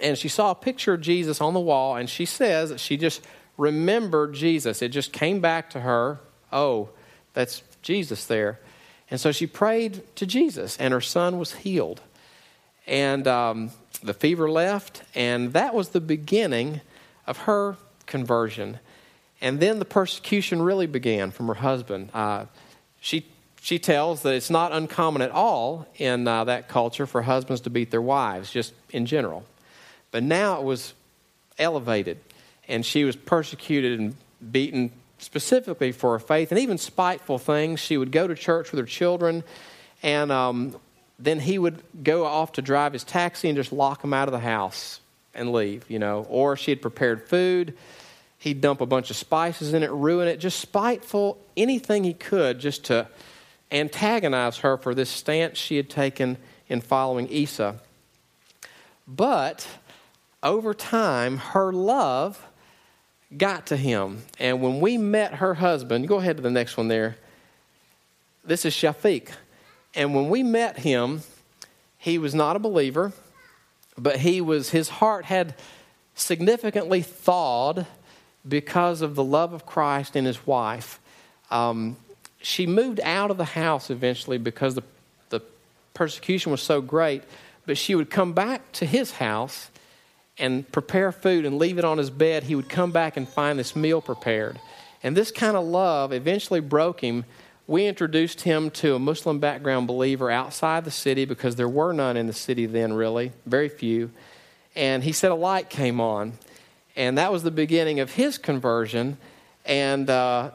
[0.02, 2.98] And she saw a picture of Jesus on the wall, and she says that she
[2.98, 3.22] just
[3.58, 4.82] remembered Jesus.
[4.82, 6.20] It just came back to her.
[6.52, 6.90] Oh,
[7.34, 8.60] that's Jesus there.
[9.10, 12.02] And so she prayed to Jesus, and her son was healed
[12.88, 13.72] and um,
[14.04, 16.82] the fever left, and that was the beginning
[17.28, 18.80] of her conversion.
[19.40, 22.10] And then the persecution really began from her husband.
[22.14, 22.46] Uh,
[23.00, 23.26] she
[23.64, 27.70] she tells that it's not uncommon at all in uh, that culture for husbands to
[27.70, 29.46] beat their wives, just in general.
[30.10, 30.96] But now it was
[31.60, 32.18] elevated,
[32.68, 34.16] and she was persecuted and
[34.52, 34.92] beaten
[35.22, 37.80] specifically for her faith and even spiteful things.
[37.80, 39.44] She would go to church with her children,
[40.04, 40.76] and um,
[41.20, 44.32] then he would go off to drive his taxi and just lock them out of
[44.32, 45.00] the house
[45.34, 46.26] and leave, you know.
[46.30, 47.78] Or she had prepared food,
[48.40, 52.60] he'd dump a bunch of spices in it, ruin it, just spiteful, anything he could
[52.60, 53.08] just to
[53.72, 57.80] antagonize her for this stance she had taken in following Isa.
[59.08, 59.68] But
[60.44, 62.46] over time, her love
[63.38, 64.24] got to him.
[64.40, 67.18] And when we met her husband, go ahead to the next one there.
[68.44, 69.30] This is Shafiq.
[69.94, 71.22] And when we met him,
[71.98, 73.14] he was not a believer,
[73.98, 75.56] but he was his heart had
[76.16, 77.86] significantly thawed
[78.48, 81.00] because of the love of Christ and his wife.
[81.50, 81.98] Um,
[82.42, 84.84] she moved out of the house eventually because the,
[85.30, 85.42] the
[85.94, 87.24] persecution was so great,
[87.66, 89.70] but she would come back to his house
[90.38, 92.44] and prepare food and leave it on his bed.
[92.44, 94.60] He would come back and find this meal prepared.
[95.04, 97.26] And this kind of love eventually broke him.
[97.68, 102.18] We introduced him to a Muslim background believer outside the city because there were none
[102.18, 104.12] in the city then, really, very few.
[104.76, 106.34] And he said a light came on.
[106.96, 109.18] And that was the beginning of his conversion.
[109.66, 110.52] And uh,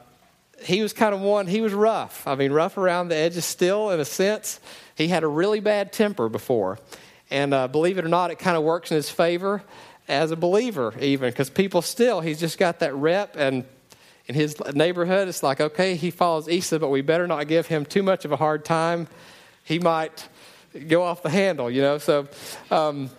[0.63, 2.27] he was kind of one, he was rough.
[2.27, 4.61] I mean, rough around the edges still, in a sense.
[4.95, 6.79] He had a really bad temper before.
[7.31, 9.63] And uh, believe it or not, it kind of works in his favor
[10.09, 13.35] as a believer, even, because people still, he's just got that rep.
[13.37, 13.65] And
[14.27, 17.85] in his neighborhood, it's like, okay, he follows Isa, but we better not give him
[17.85, 19.09] too much of a hard time.
[19.65, 20.29] He might
[20.89, 21.99] go off the handle, you know.
[21.99, 22.29] So,
[22.71, 23.11] um,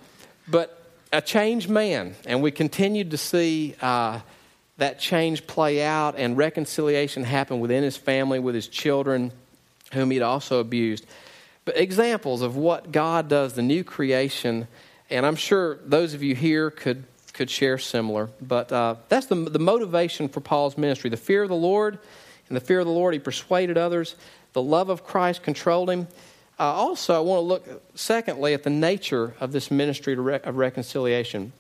[0.48, 2.16] but a changed man.
[2.26, 3.76] And we continued to see.
[3.82, 4.20] Uh,
[4.78, 9.32] that change play out and reconciliation happen within his family, with his children,
[9.92, 11.06] whom he'd also abused.
[11.76, 14.68] Examples of what God does, the new creation,
[15.10, 17.04] and I'm sure those of you here could,
[17.34, 18.30] could share similar.
[18.42, 22.00] But uh, that's the, the motivation for Paul's ministry the fear of the Lord.
[22.50, 24.16] In the fear of the Lord, he persuaded others.
[24.54, 26.08] The love of Christ controlled him.
[26.60, 31.52] Uh, also, I want to look, secondly, at the nature of this ministry of reconciliation.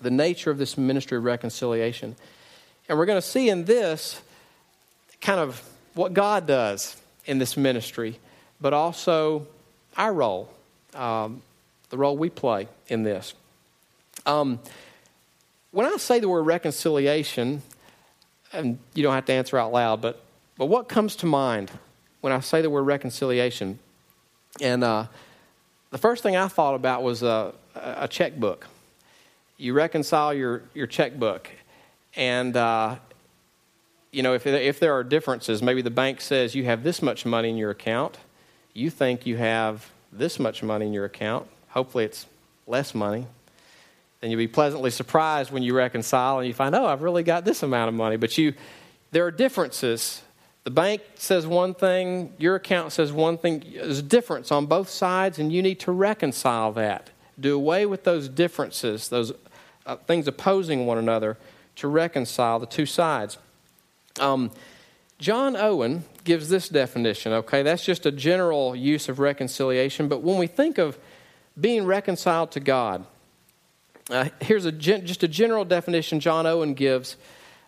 [0.00, 2.14] The nature of this ministry of reconciliation.
[2.88, 4.20] And we're going to see in this
[5.20, 5.62] kind of
[5.94, 8.18] what God does in this ministry,
[8.60, 9.46] but also
[9.96, 10.48] our role,
[10.94, 11.42] um,
[11.90, 13.34] the role we play in this.
[14.26, 14.58] Um,
[15.70, 17.62] when I say the word reconciliation,
[18.52, 20.22] and you don't have to answer out loud, but,
[20.56, 21.70] but what comes to mind
[22.20, 23.78] when I say the word reconciliation?
[24.60, 25.06] And uh,
[25.90, 28.66] the first thing I thought about was a, a checkbook.
[29.56, 31.50] You reconcile your, your checkbook.
[32.16, 32.96] And, uh,
[34.10, 37.26] you know, if, if there are differences, maybe the bank says you have this much
[37.26, 38.18] money in your account,
[38.78, 41.46] you think you have this much money in your account.
[41.70, 42.26] Hopefully, it's
[42.66, 43.26] less money.
[44.20, 47.44] Then you'll be pleasantly surprised when you reconcile and you find, oh, I've really got
[47.44, 48.16] this amount of money.
[48.16, 48.54] But you,
[49.10, 50.22] there are differences.
[50.64, 53.64] The bank says one thing, your account says one thing.
[53.74, 57.10] There's a difference on both sides, and you need to reconcile that.
[57.38, 59.32] Do away with those differences, those
[59.86, 61.36] uh, things opposing one another,
[61.76, 63.38] to reconcile the two sides.
[64.18, 64.50] Um,
[65.18, 67.62] John Owen gives this definition, okay?
[67.62, 70.08] That's just a general use of reconciliation.
[70.08, 70.98] But when we think of
[71.58, 73.06] being reconciled to God,
[74.10, 77.16] uh, here's a just a general definition John Owen gives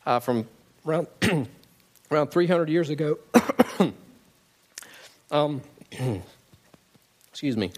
[0.05, 0.47] uh, from
[0.87, 1.07] around,
[2.11, 3.19] around 300 years ago.
[5.31, 5.63] um,
[7.31, 7.73] excuse me.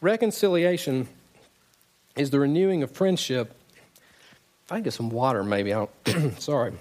[0.00, 1.08] Reconciliation
[2.14, 3.56] is the renewing of friendship
[4.66, 5.74] If I get some water, maybe.
[5.74, 6.38] I don't.
[6.40, 6.74] Sorry.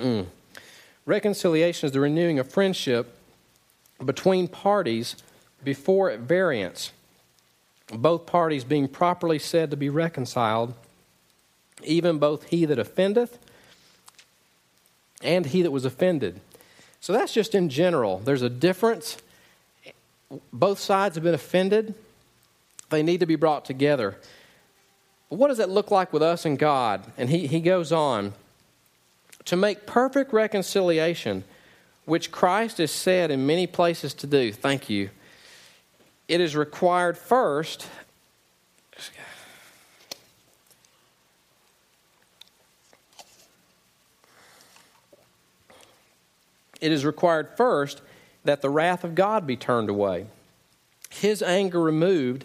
[0.00, 0.26] Mm.
[1.06, 3.16] Reconciliation is the renewing of friendship
[4.04, 5.16] between parties
[5.62, 6.92] before at variance,
[7.92, 10.74] both parties being properly said to be reconciled,
[11.84, 13.38] even both he that offendeth
[15.22, 16.40] and he that was offended.
[17.00, 18.18] So that's just in general.
[18.18, 19.18] There's a difference.
[20.52, 21.94] Both sides have been offended,
[22.90, 24.16] they need to be brought together.
[25.30, 27.04] But what does that look like with us and God?
[27.16, 28.32] And he, he goes on
[29.46, 31.44] to make perfect reconciliation,
[32.04, 34.52] which Christ is said in many places to do.
[34.52, 35.10] Thank you.
[36.28, 37.88] It is required first.
[46.80, 48.02] It is required first
[48.44, 50.26] that the wrath of God be turned away,
[51.08, 52.44] his anger removed,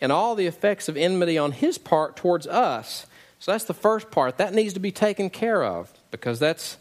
[0.00, 3.06] and all the effects of enmity on his part towards us.
[3.38, 4.36] So that's the first part.
[4.36, 6.78] That needs to be taken care of because that's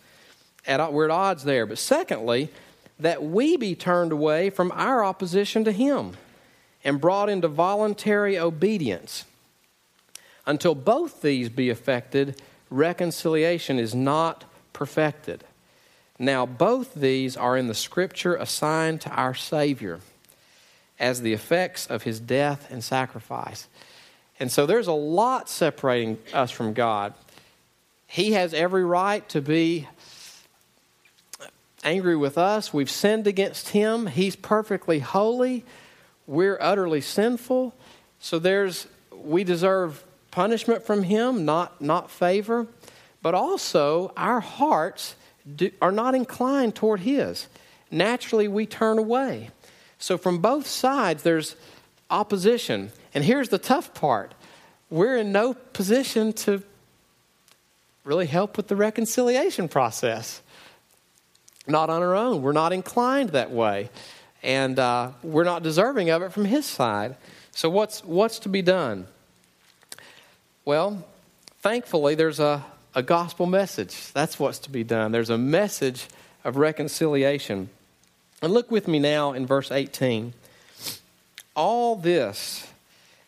[0.65, 1.65] at, we're at odds there.
[1.65, 2.49] But secondly,
[2.99, 6.17] that we be turned away from our opposition to him
[6.83, 9.25] and brought into voluntary obedience.
[10.45, 15.43] Until both these be effected, reconciliation is not perfected.
[16.17, 20.01] Now, both these are in the scripture assigned to our Savior
[20.99, 23.67] as the effects of his death and sacrifice.
[24.39, 27.13] And so there's a lot separating us from God.
[28.11, 29.87] He has every right to be
[31.83, 32.73] angry with us.
[32.73, 34.07] We've sinned against him.
[34.07, 35.63] He's perfectly holy.
[36.25, 37.75] We're utterly sinful.
[38.19, 42.65] So there's we deserve punishment from him, not not favor.
[43.21, 45.15] But also our hearts
[45.55, 47.45] do, are not inclined toward his.
[47.91, 49.51] Naturally we turn away.
[49.99, 51.55] So from both sides there's
[52.09, 52.91] opposition.
[53.13, 54.33] And here's the tough part.
[54.89, 56.63] We're in no position to
[58.03, 60.41] really help with the reconciliation process
[61.69, 62.41] not on our own.
[62.41, 63.89] We're not inclined that way.
[64.41, 67.15] And uh, we're not deserving of it from His side.
[67.51, 69.07] So, what's, what's to be done?
[70.65, 71.05] Well,
[71.59, 74.11] thankfully, there's a, a gospel message.
[74.13, 75.11] That's what's to be done.
[75.11, 76.07] There's a message
[76.43, 77.69] of reconciliation.
[78.41, 80.33] And look with me now in verse 18.
[81.55, 82.65] All this,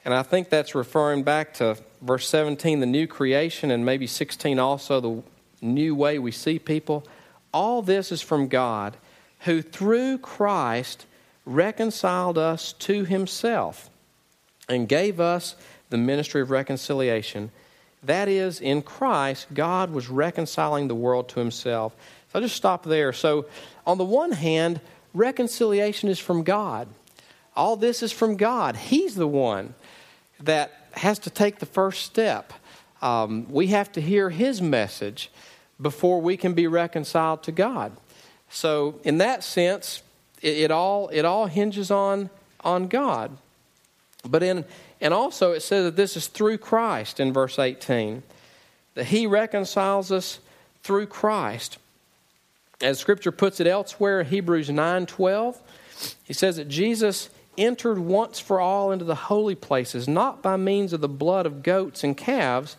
[0.05, 4.59] and I think that's referring back to verse 17, the new creation, and maybe 16
[4.59, 5.23] also, the
[5.61, 7.05] new way we see people.
[7.53, 8.97] All this is from God,
[9.41, 11.05] who through Christ
[11.45, 13.89] reconciled us to himself
[14.69, 15.55] and gave us
[15.89, 17.51] the ministry of reconciliation.
[18.03, 21.93] That is, in Christ, God was reconciling the world to himself.
[22.31, 23.13] So I'll just stop there.
[23.13, 23.45] So,
[23.85, 24.79] on the one hand,
[25.13, 26.87] reconciliation is from God.
[27.55, 28.75] All this is from God.
[28.75, 29.75] He's the one
[30.39, 32.53] that has to take the first step.
[33.01, 35.31] Um, we have to hear His message
[35.81, 37.91] before we can be reconciled to God.
[38.49, 40.03] So, in that sense,
[40.41, 42.29] it, it all it all hinges on
[42.61, 43.37] on God.
[44.27, 44.65] But in
[44.99, 48.23] and also it says that this is through Christ in verse 18.
[48.93, 50.39] That he reconciles us
[50.83, 51.77] through Christ.
[52.81, 55.57] As scripture puts it elsewhere, Hebrews 9:12,
[56.23, 60.93] he says that Jesus entered once for all into the holy places, not by means
[60.93, 62.77] of the blood of goats and calves,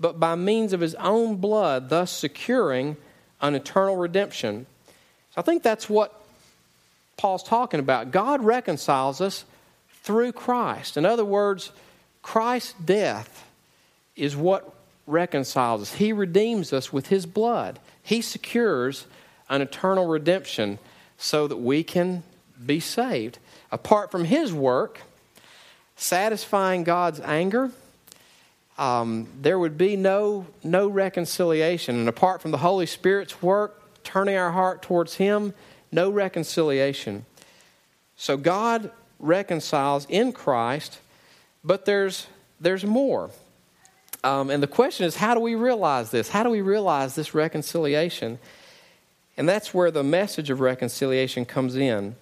[0.00, 2.96] but by means of his own blood, thus securing
[3.40, 4.66] an eternal redemption.
[5.34, 6.20] So I think that's what
[7.16, 8.10] Paul's talking about.
[8.10, 9.44] God reconciles us
[10.02, 10.96] through Christ.
[10.96, 11.72] In other words,
[12.22, 13.44] Christ's death
[14.16, 14.72] is what
[15.06, 15.94] reconciles us.
[15.94, 19.06] He redeems us with his blood, he secures
[19.50, 20.78] an eternal redemption
[21.16, 22.22] so that we can
[22.64, 23.38] be saved.
[23.70, 25.00] Apart from his work,
[25.96, 27.70] satisfying God's anger,
[28.78, 31.96] um, there would be no, no reconciliation.
[31.96, 35.52] And apart from the Holy Spirit's work, turning our heart towards Him,
[35.90, 37.26] no reconciliation.
[38.16, 40.98] So God reconciles in Christ,
[41.64, 42.28] but there's,
[42.60, 43.30] there's more.
[44.22, 46.28] Um, and the question is, how do we realize this?
[46.28, 48.38] How do we realize this reconciliation?
[49.36, 52.16] And that's where the message of reconciliation comes in.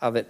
[0.00, 0.26] Uh, that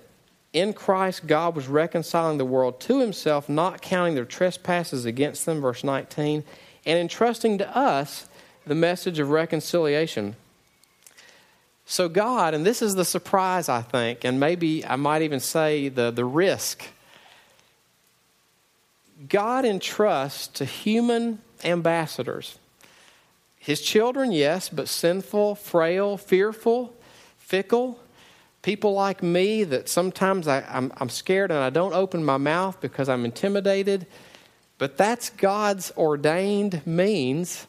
[0.56, 5.60] in Christ, God was reconciling the world to himself, not counting their trespasses against them,
[5.60, 6.44] verse 19,
[6.86, 8.26] and entrusting to us
[8.66, 10.34] the message of reconciliation.
[11.84, 15.90] So, God, and this is the surprise, I think, and maybe I might even say
[15.90, 16.84] the, the risk.
[19.28, 22.58] God entrusts to human ambassadors,
[23.58, 26.94] his children, yes, but sinful, frail, fearful,
[27.36, 28.00] fickle,
[28.66, 33.08] people like me that sometimes I, I'm scared and I don't open my mouth because
[33.08, 34.08] I'm intimidated.
[34.76, 37.68] But that's God's ordained means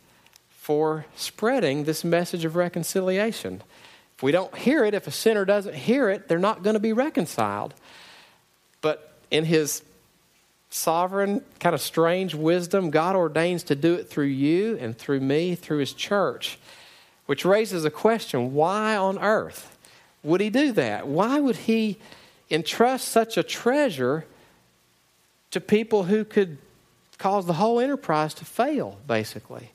[0.50, 3.62] for spreading this message of reconciliation.
[4.16, 6.80] If we don't hear it, if a sinner doesn't hear it, they're not going to
[6.80, 7.76] be reconciled.
[8.82, 9.84] But in His
[10.72, 15.54] sovereign, kind of strange wisdom, God ordains to do it through you and through me,
[15.54, 16.58] through His church,
[17.28, 19.77] which raises a question why on earth?
[20.28, 21.08] Would he do that?
[21.08, 21.98] Why would he
[22.52, 24.26] entrust such a treasure
[25.52, 26.58] to people who could
[27.18, 29.72] cause the whole enterprise to fail, basically?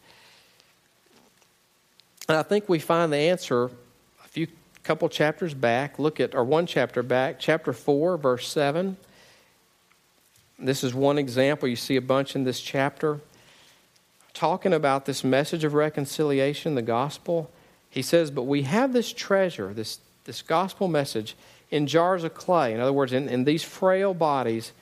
[2.29, 3.65] And I think we find the answer
[4.23, 4.47] a few
[4.83, 5.99] couple chapters back.
[5.99, 8.99] Look at, or one chapter back, chapter 4, verse 7.
[10.59, 11.67] This is one example.
[11.67, 13.21] You see a bunch in this chapter.
[14.35, 17.51] Talking about this message of reconciliation, the gospel.
[17.89, 21.37] He says, But we have this treasure, this this gospel message
[21.71, 24.73] in jars of clay, in other words, in, in these frail bodies,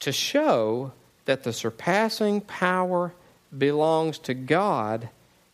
[0.00, 0.92] to show
[1.24, 3.12] that the surpassing power
[3.56, 5.08] belongs to God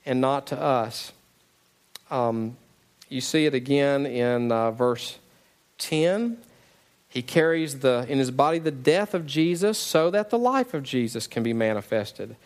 [0.04, 1.12] and not to us.
[2.10, 2.56] Um,
[3.08, 5.18] You see it again in uh, verse
[5.78, 6.38] 10.
[7.08, 10.84] He carries the, in his body the death of Jesus so that the life of
[10.84, 12.36] Jesus can be manifested.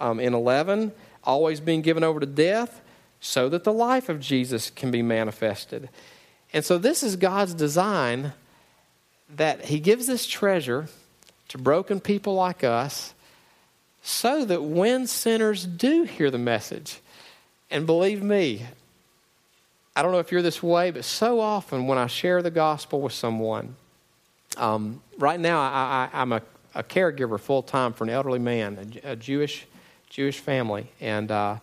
[0.00, 0.92] Um, in 11,
[1.24, 2.80] always being given over to death
[3.20, 5.88] so that the life of Jesus can be manifested.
[6.52, 8.32] And so, this is God's design
[9.34, 10.88] that He gives this treasure
[11.48, 13.14] to broken people like us
[14.02, 17.00] so that when sinners do hear the message,
[17.70, 18.64] and believe me,
[19.94, 23.00] I don't know if you're this way, but so often when I share the gospel
[23.00, 23.74] with someone,
[24.56, 26.42] um, right now I, am a,
[26.74, 29.66] a, caregiver full time for an elderly man, a, a, Jewish
[30.08, 31.56] Jewish family, and uh,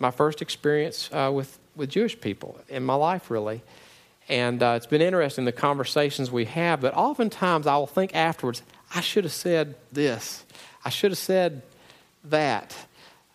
[0.00, 3.62] my first experience uh, with with Jewish people in my life, really.
[4.28, 8.62] And uh, it's been interesting the conversations we have, but oftentimes I will think afterwards,
[8.94, 10.44] I should have said this.
[10.84, 11.62] I should have said
[12.24, 12.76] that.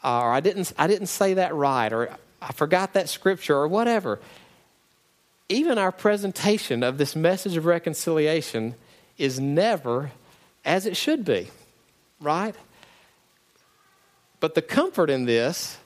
[0.03, 1.91] Uh, or I didn't, I didn't say that right.
[1.91, 4.20] Or I forgot that scripture or whatever.
[5.49, 8.76] Even our presentation of this message of reconciliation
[9.18, 10.11] is never
[10.63, 11.49] as it should be,
[12.22, 12.55] right?
[14.39, 15.78] But the comfort in this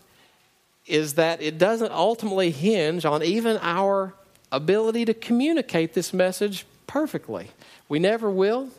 [0.89, 4.13] is that it doesn't ultimately hinge on even our
[4.51, 7.51] ability to communicate this message perfectly.
[7.87, 8.69] We never will.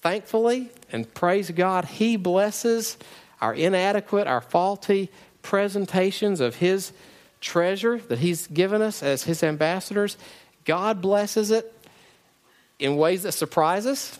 [0.00, 2.96] Thankfully, and praise God, He blesses
[3.40, 5.10] our inadequate, our faulty
[5.42, 6.92] presentations of His
[7.40, 10.16] treasure that He's given us as His ambassadors.
[10.64, 11.72] God blesses it
[12.78, 14.18] in ways that surprise us.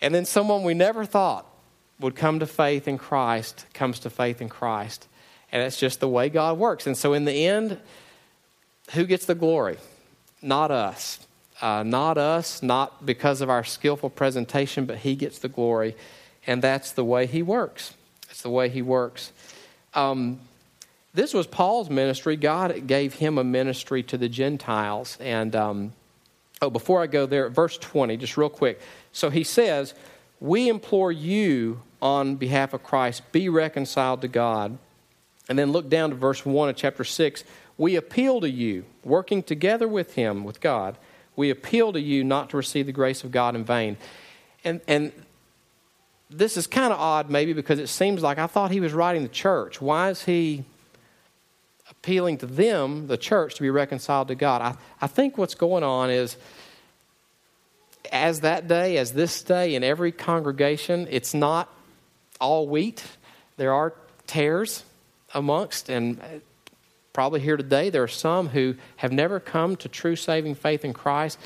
[0.00, 1.46] And then someone we never thought
[2.00, 5.06] would come to faith in Christ comes to faith in Christ.
[5.52, 6.86] And it's just the way God works.
[6.86, 7.78] And so, in the end,
[8.92, 9.78] who gets the glory?
[10.42, 11.20] Not us.
[11.60, 15.96] Uh, not us, not because of our skillful presentation, but He gets the glory.
[16.46, 17.94] And that's the way He works.
[18.30, 19.32] It's the way He works.
[19.94, 20.40] Um,
[21.16, 22.36] this was Paul's ministry.
[22.36, 25.16] God gave him a ministry to the Gentiles.
[25.18, 25.92] And, um,
[26.60, 28.80] oh, before I go there, verse 20, just real quick.
[29.12, 29.94] So he says,
[30.40, 34.76] We implore you on behalf of Christ, be reconciled to God.
[35.48, 37.44] And then look down to verse 1 of chapter 6
[37.78, 40.96] we appeal to you, working together with Him, with God,
[41.34, 43.98] we appeal to you not to receive the grace of God in vain.
[44.64, 45.12] And, and
[46.30, 49.22] this is kind of odd, maybe, because it seems like I thought he was writing
[49.22, 49.80] the church.
[49.80, 50.64] Why is he
[51.90, 54.62] appealing to them, the church, to be reconciled to God?
[54.62, 56.38] I, I think what's going on is,
[58.10, 61.70] as that day, as this day, in every congregation, it's not
[62.40, 63.04] all wheat.
[63.58, 63.92] There are
[64.26, 64.84] tares
[65.34, 66.20] amongst, and
[67.12, 70.92] probably here today, there are some who have never come to true saving faith in
[70.92, 71.38] Christ.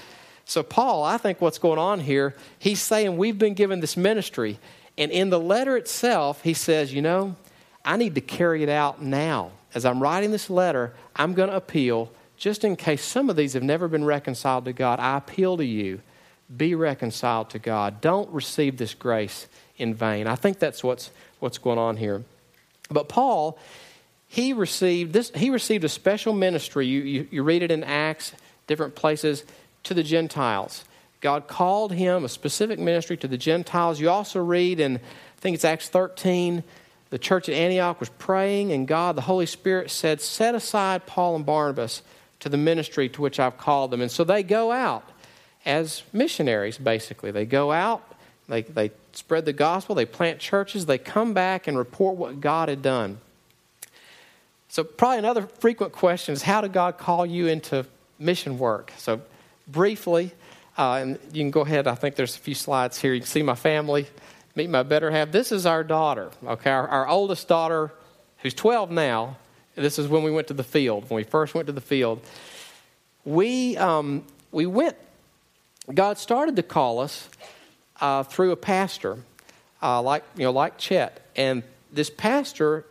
[0.44, 4.58] So, Paul, I think what's going on here, he's saying we've been given this ministry.
[4.98, 7.36] And in the letter itself, he says, you know,
[7.84, 9.52] I need to carry it out now.
[9.74, 13.52] As I'm writing this letter, I'm going to appeal, just in case some of these
[13.52, 16.00] have never been reconciled to God, I appeal to you
[16.56, 18.00] be reconciled to God.
[18.00, 20.26] Don't receive this grace in vain.
[20.26, 22.24] I think that's what's, what's going on here.
[22.90, 23.58] But Paul,
[24.26, 26.86] he received this he received a special ministry.
[26.86, 28.32] You, you, you, read it in acts
[28.66, 29.44] different places
[29.84, 30.84] to the gentiles.
[31.20, 34.00] God called him a specific ministry to the gentiles.
[34.00, 36.62] You also read in i think it's acts 13
[37.08, 41.34] the church at antioch was praying and god the holy spirit said set aside paul
[41.34, 42.02] and barnabas
[42.40, 44.00] to the ministry to which i've called them.
[44.00, 45.08] And so they go out
[45.64, 47.30] as missionaries basically.
[47.30, 48.02] They go out
[48.50, 52.68] they, they spread the gospel they plant churches they come back and report what god
[52.68, 53.18] had done
[54.70, 57.84] so, probably another frequent question is how did God call you into
[58.20, 58.92] mission work?
[58.98, 59.20] So,
[59.66, 60.30] briefly,
[60.78, 63.12] uh, and you can go ahead, I think there's a few slides here.
[63.12, 64.06] You can see my family,
[64.54, 65.32] meet my better half.
[65.32, 67.90] This is our daughter, okay, our, our oldest daughter,
[68.38, 69.38] who's 12 now.
[69.74, 72.22] This is when we went to the field, when we first went to the field.
[73.24, 74.96] We, um, we went,
[75.92, 77.28] God started to call us
[78.00, 79.18] uh, through a pastor,
[79.82, 81.20] uh, like, you know, like Chet.
[81.36, 82.84] And this pastor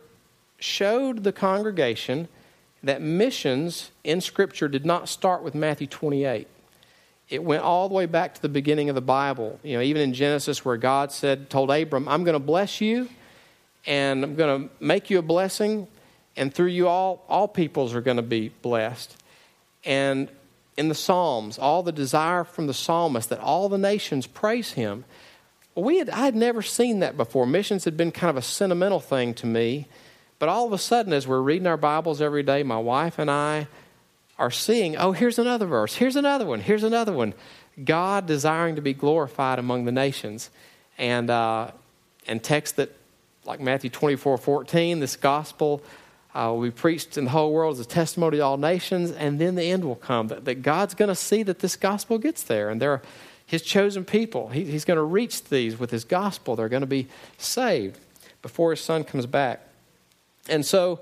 [0.58, 2.28] showed the congregation
[2.82, 6.46] that missions in Scripture did not start with Matthew 28.
[7.28, 9.60] It went all the way back to the beginning of the Bible.
[9.62, 13.08] You know, even in Genesis, where God said, told Abram, I'm going to bless you,
[13.86, 15.86] and I'm going to make you a blessing,
[16.36, 19.16] and through you all, all peoples are going to be blessed.
[19.84, 20.28] And
[20.80, 25.04] in the Psalms, all the desire from the psalmist that all the nations praise him.
[25.74, 27.46] We had, I had never seen that before.
[27.46, 29.88] Missions had been kind of a sentimental thing to me.
[30.38, 33.30] But all of a sudden, as we're reading our Bibles every day, my wife and
[33.30, 33.66] I
[34.38, 37.34] are seeing, oh, here's another verse, here's another one, here's another one.
[37.84, 40.48] God desiring to be glorified among the nations.
[40.96, 41.72] And, uh,
[42.26, 42.88] and text that,
[43.44, 45.82] like Matthew 24 14, this gospel
[46.34, 49.54] uh, be preached in the whole world as a testimony to all nations, and then
[49.54, 50.28] the end will come.
[50.28, 53.02] That, that God's going to see that this gospel gets there, and they're
[53.46, 54.48] His chosen people.
[54.48, 56.56] He, he's going to reach these with His gospel.
[56.56, 57.08] They're going to be
[57.38, 57.98] saved
[58.42, 59.66] before His Son comes back.
[60.48, 61.00] And so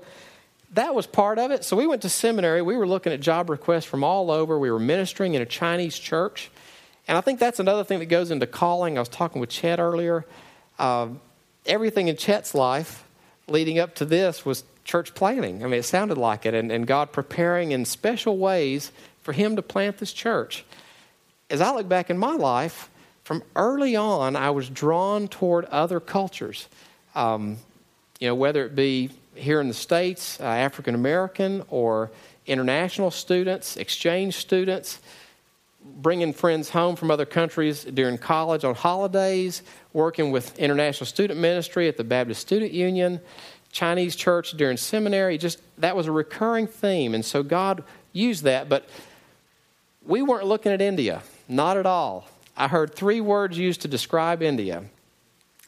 [0.73, 1.63] that was part of it.
[1.63, 2.61] So we went to seminary.
[2.61, 4.57] We were looking at job requests from all over.
[4.59, 6.51] We were ministering in a Chinese church.
[7.07, 8.97] And I think that's another thing that goes into calling.
[8.97, 10.25] I was talking with Chet earlier.
[10.77, 11.09] Uh,
[11.65, 13.03] everything in Chet's life
[13.47, 15.63] leading up to this was church planting.
[15.63, 19.55] I mean, it sounded like it, and, and God preparing in special ways for him
[19.55, 20.65] to plant this church.
[21.51, 22.89] As I look back in my life,
[23.23, 26.67] from early on, I was drawn toward other cultures.
[27.13, 27.57] Um,
[28.19, 32.09] you know, whether it be here in the States, uh, African American, or
[32.47, 34.99] international students, exchange students,
[35.85, 39.61] bringing friends home from other countries during college on holidays,
[39.93, 43.21] working with international student ministry at the Baptist Student Union,
[43.71, 45.37] Chinese church during seminary.
[45.37, 48.69] Just that was a recurring theme, and so God used that.
[48.69, 48.87] But
[50.05, 52.27] we weren't looking at India, not at all.
[52.57, 54.83] I heard three words used to describe India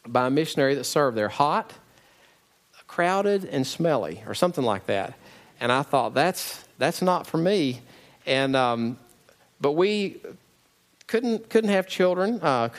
[0.07, 1.73] by a missionary that served there: hot,
[2.87, 5.13] crowded, and smelly, or something like that.
[5.59, 7.81] And I thought that's that's not for me.
[8.25, 8.97] And um,
[9.59, 10.17] but we
[11.05, 12.69] couldn't couldn't have children, uh,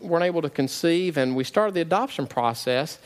[0.00, 2.98] weren't able to conceive, and we started the adoption process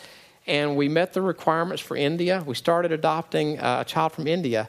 [0.47, 2.43] and we met the requirements for India.
[2.47, 4.69] We started adopting uh, a child from India.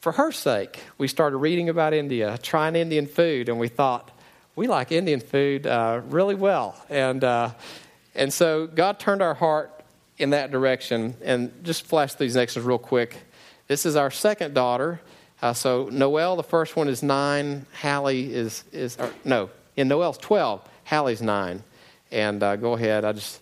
[0.00, 4.10] For her sake, we started reading about India, trying Indian food, and we thought,
[4.54, 6.76] we like Indian food uh, really well.
[6.88, 7.50] And, uh,
[8.14, 9.78] and so God turned our heart
[10.18, 11.14] in that direction.
[11.22, 13.16] And just flash these next ones real quick.
[13.66, 15.00] This is our second daughter.
[15.40, 17.66] Uh, so Noel, the first one is nine.
[17.80, 20.60] Hallie is, is or, no, in Noel's 12.
[20.84, 21.62] Hallie's nine.
[22.10, 23.04] And uh, go ahead.
[23.04, 23.40] I just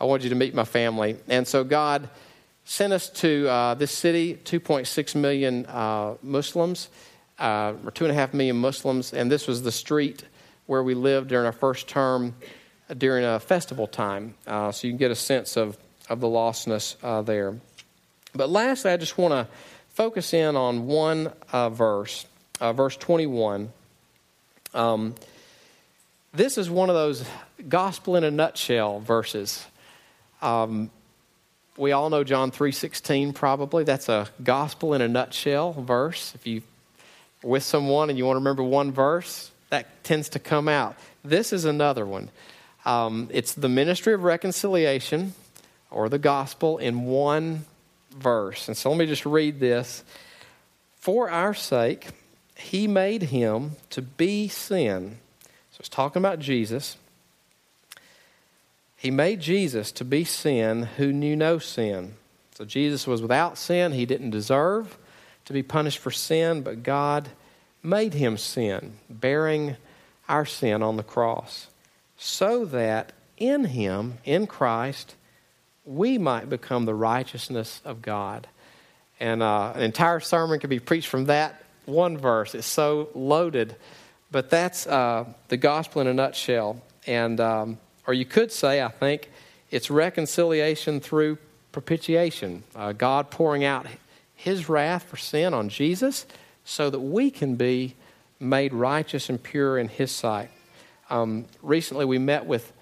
[0.00, 1.16] I wanted you to meet my family.
[1.28, 2.08] And so God
[2.64, 6.88] sent us to uh, this city, 2.6 million uh, Muslims,
[7.38, 10.24] uh, or 2.5 million Muslims, and this was the street
[10.66, 12.34] where we lived during our first term
[12.96, 14.34] during a festival time.
[14.46, 15.76] Uh, so you can get a sense of,
[16.08, 17.58] of the lostness uh, there.
[18.34, 19.46] But lastly, I just want to
[19.90, 22.26] focus in on one uh, verse,
[22.60, 23.72] verse 21.
[24.74, 25.14] Um,
[26.32, 27.24] this is one of those
[27.68, 29.66] gospel in a nutshell verses.
[30.42, 30.90] Um,
[31.76, 33.84] we all know John 3:16 probably.
[33.84, 36.32] That's a gospel in a nutshell verse.
[36.34, 36.62] If you
[37.44, 40.96] are with someone and you want to remember one verse, that tends to come out.
[41.24, 42.30] This is another one.
[42.84, 45.34] Um, it's the ministry of reconciliation
[45.90, 47.64] or the gospel in one
[48.10, 48.68] verse.
[48.68, 50.02] And so let me just read this.
[50.96, 52.08] For our sake,
[52.56, 55.18] he made him to be sin.
[55.72, 56.96] So it's talking about Jesus
[58.98, 62.14] he made Jesus to be sin who knew no sin.
[62.54, 63.92] So Jesus was without sin.
[63.92, 64.98] He didn't deserve
[65.44, 67.28] to be punished for sin, but God
[67.80, 69.76] made him sin, bearing
[70.28, 71.68] our sin on the cross,
[72.16, 75.14] so that in him, in Christ,
[75.84, 78.48] we might become the righteousness of God.
[79.20, 82.52] And uh, an entire sermon could be preached from that one verse.
[82.56, 83.76] It's so loaded.
[84.32, 86.82] But that's uh, the gospel in a nutshell.
[87.06, 87.78] And um,
[88.08, 89.30] or you could say, I think,
[89.70, 91.36] it's reconciliation through
[91.72, 92.64] propitiation.
[92.74, 93.86] Uh, God pouring out
[94.34, 96.24] his wrath for sin on Jesus
[96.64, 97.94] so that we can be
[98.40, 100.48] made righteous and pure in his sight.
[101.10, 102.72] Um, recently, we met with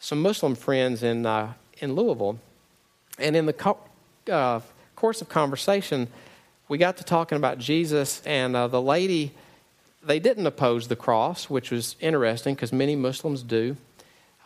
[0.00, 2.40] some Muslim friends in, uh, in Louisville,
[3.16, 3.78] and in the co-
[4.28, 4.58] uh,
[4.96, 6.08] course of conversation,
[6.66, 9.34] we got to talking about Jesus, and uh, the lady,
[10.02, 13.76] they didn't oppose the cross, which was interesting because many Muslims do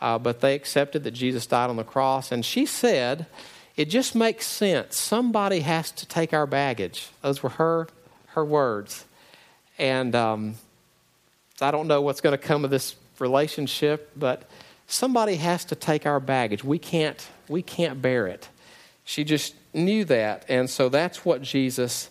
[0.01, 2.31] uh, but they accepted that Jesus died on the cross.
[2.31, 3.25] And she said,
[3.75, 4.97] It just makes sense.
[4.97, 7.09] Somebody has to take our baggage.
[7.21, 7.87] Those were her,
[8.27, 9.05] her words.
[9.77, 10.55] And um,
[11.61, 14.43] I don't know what's going to come of this relationship, but
[14.87, 16.63] somebody has to take our baggage.
[16.63, 18.49] We can't, we can't bear it.
[19.05, 20.45] She just knew that.
[20.49, 22.09] And so that's what Jesus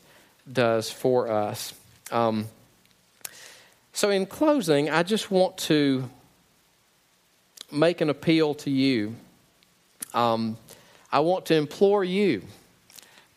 [0.50, 1.74] does for us.
[2.10, 2.46] Um,
[3.92, 6.08] so, in closing, I just want to
[7.70, 9.14] make an appeal to you.
[10.14, 10.56] Um,
[11.12, 12.42] I want to implore you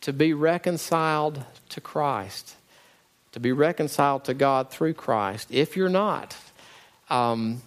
[0.02, 2.56] to be reconciled to Christ,
[3.32, 5.48] to be reconciled to God through Christ.
[5.50, 6.36] If you're not,
[7.08, 7.62] um,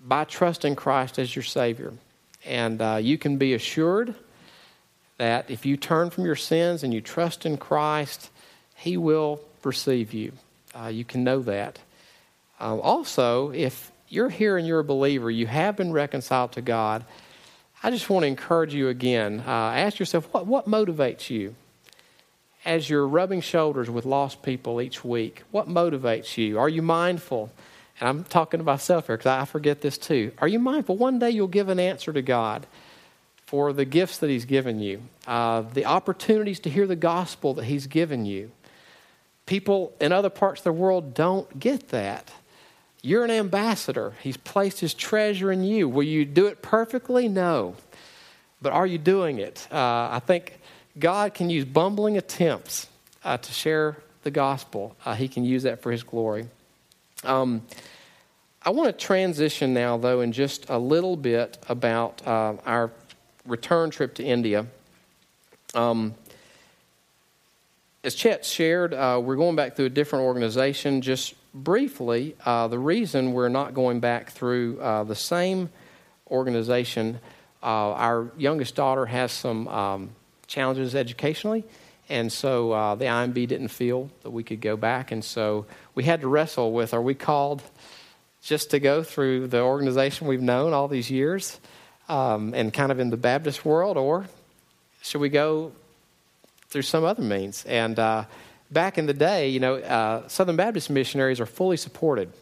[0.00, 1.92] by trusting Christ as your Savior.
[2.44, 4.14] And uh, you can be assured
[5.18, 8.30] that if you turn from your sins and you trust in Christ,
[8.74, 10.32] He will receive you.
[10.74, 11.78] Uh, you can know that.
[12.58, 17.04] Uh, also, if you're here and you're a believer, you have been reconciled to God,
[17.82, 19.42] I just want to encourage you again.
[19.46, 21.54] Uh, ask yourself what, what motivates you
[22.64, 25.44] as you're rubbing shoulders with lost people each week?
[25.50, 26.58] What motivates you?
[26.58, 27.50] Are you mindful?
[27.98, 30.32] And I'm talking to myself here because I forget this too.
[30.38, 30.96] Are you mindful?
[30.96, 32.66] One day you'll give an answer to God
[33.46, 37.64] for the gifts that He's given you, uh, the opportunities to hear the gospel that
[37.64, 38.50] He's given you.
[39.46, 42.30] People in other parts of the world don't get that.
[43.02, 44.14] You're an ambassador.
[44.22, 45.88] He's placed his treasure in you.
[45.88, 47.28] Will you do it perfectly?
[47.28, 47.74] No.
[48.60, 49.66] But are you doing it?
[49.72, 50.58] Uh, I think
[50.98, 52.88] God can use bumbling attempts
[53.24, 54.94] uh, to share the gospel.
[55.04, 56.46] Uh, he can use that for his glory.
[57.24, 57.62] Um,
[58.62, 62.90] I want to transition now, though, in just a little bit about uh, our
[63.46, 64.66] return trip to India.
[65.74, 66.14] Um,
[68.04, 71.00] as Chet shared, uh, we're going back through a different organization.
[71.00, 75.70] Just briefly, uh, the reason we're not going back through uh, the same
[76.30, 77.20] organization,
[77.62, 80.10] uh, our youngest daughter has some um,
[80.46, 81.64] challenges educationally,
[82.08, 86.04] and so uh, the IMB didn't feel that we could go back, and so we
[86.04, 87.62] had to wrestle with: Are we called
[88.42, 91.60] just to go through the organization we've known all these years,
[92.08, 94.26] um, and kind of in the Baptist world, or
[95.02, 95.72] should we go
[96.70, 97.64] through some other means.
[97.66, 98.24] And uh,
[98.70, 102.32] back in the day, you know, uh, Southern Baptist missionaries are fully supported.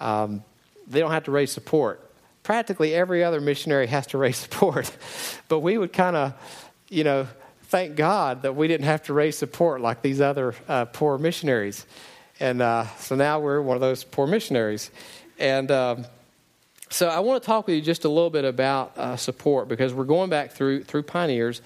[0.00, 0.44] Um,
[0.86, 2.00] they don't have to raise support.
[2.42, 4.90] Practically every other missionary has to raise support.
[5.48, 6.34] but we would kind of,
[6.88, 7.26] you know,
[7.64, 11.84] thank God that we didn't have to raise support like these other uh, poor missionaries.
[12.38, 14.90] And uh, so now we're one of those poor missionaries.
[15.38, 16.06] And um,
[16.90, 19.92] so I want to talk with you just a little bit about uh, support because
[19.92, 21.60] we're going back through through pioneers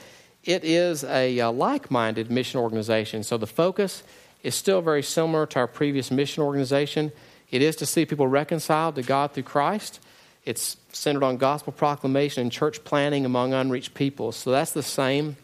[0.44, 3.22] it is a, uh, like minded mission organization.
[3.22, 4.02] So the focus
[4.42, 7.12] is still very similar to our previous mission organization.
[7.50, 10.00] It is to see people reconciled to God through Christ.
[10.44, 14.32] It's centered on gospel proclamation and church planting among unreached people.
[14.32, 15.36] So that's the same.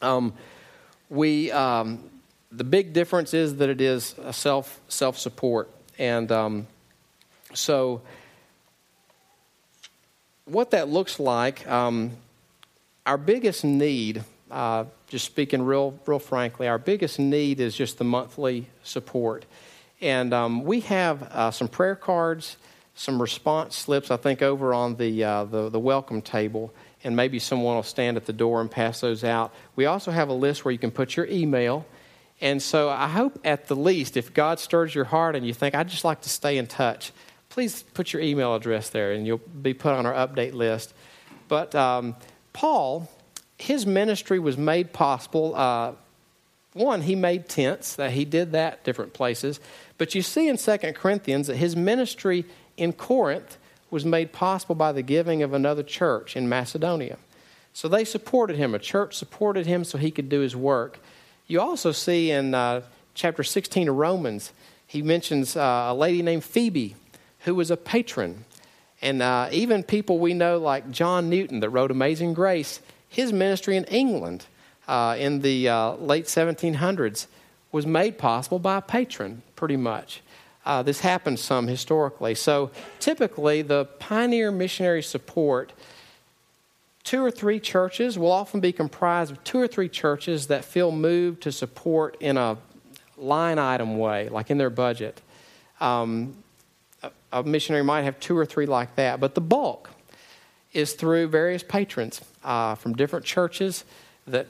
[0.00, 0.32] Um,
[1.10, 2.10] we um,
[2.50, 6.66] the big difference is that it is a self self support, and um,
[7.52, 8.00] so
[10.46, 11.68] what that looks like.
[13.04, 18.04] Our biggest need, uh, just speaking real, real frankly, our biggest need is just the
[18.04, 19.44] monthly support.
[20.00, 22.58] And um, we have uh, some prayer cards,
[22.94, 26.72] some response slips, I think, over on the, uh, the, the welcome table,
[27.02, 29.52] and maybe someone will stand at the door and pass those out.
[29.74, 31.84] We also have a list where you can put your email.
[32.40, 35.74] And so I hope at the least, if God stirs your heart and you think,
[35.74, 37.10] I'd just like to stay in touch,
[37.48, 40.94] please put your email address there and you'll be put on our update list.
[41.48, 42.16] But um,
[42.52, 43.08] Paul,
[43.58, 45.54] his ministry was made possible.
[45.54, 45.92] Uh,
[46.74, 49.60] one, he made tents, that he did that different places.
[49.98, 52.44] But you see in 2 Corinthians that his ministry
[52.76, 53.58] in Corinth
[53.90, 57.18] was made possible by the giving of another church in Macedonia.
[57.74, 58.74] So they supported him.
[58.74, 60.98] A church supported him so he could do his work.
[61.46, 62.82] You also see in uh,
[63.14, 64.52] chapter 16 of Romans,
[64.86, 66.96] he mentions uh, a lady named Phoebe
[67.40, 68.44] who was a patron
[69.02, 73.76] and uh, even people we know, like John Newton, that wrote Amazing Grace, his ministry
[73.76, 74.46] in England
[74.86, 77.26] uh, in the uh, late 1700s
[77.72, 80.22] was made possible by a patron, pretty much.
[80.64, 82.34] Uh, this happens some historically.
[82.36, 85.72] So typically, the pioneer missionary support,
[87.02, 90.92] two or three churches will often be comprised of two or three churches that feel
[90.92, 92.56] moved to support in a
[93.16, 95.20] line item way, like in their budget.
[95.80, 96.36] Um,
[97.32, 99.90] a missionary might have two or three like that, but the bulk
[100.72, 103.84] is through various patrons uh, from different churches
[104.26, 104.46] that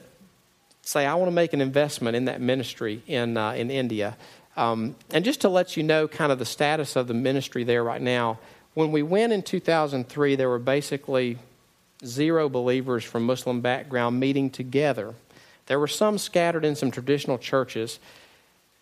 [0.81, 4.17] say, I want to make an investment in that ministry in, uh, in India.
[4.55, 7.83] Um, and just to let you know kind of the status of the ministry there
[7.83, 8.39] right now,
[8.73, 11.37] when we went in 2003, there were basically
[12.05, 15.13] zero believers from Muslim background meeting together.
[15.67, 17.99] There were some scattered in some traditional churches.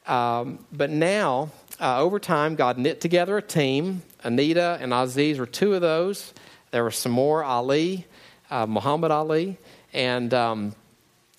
[0.07, 1.49] Um, but now,
[1.81, 4.03] uh, over time, God knit together a team.
[4.23, 6.31] Anita and Aziz were two of those.
[6.69, 8.05] There were some more Ali,
[8.51, 9.57] uh, Muhammad Ali,
[9.91, 10.75] and um,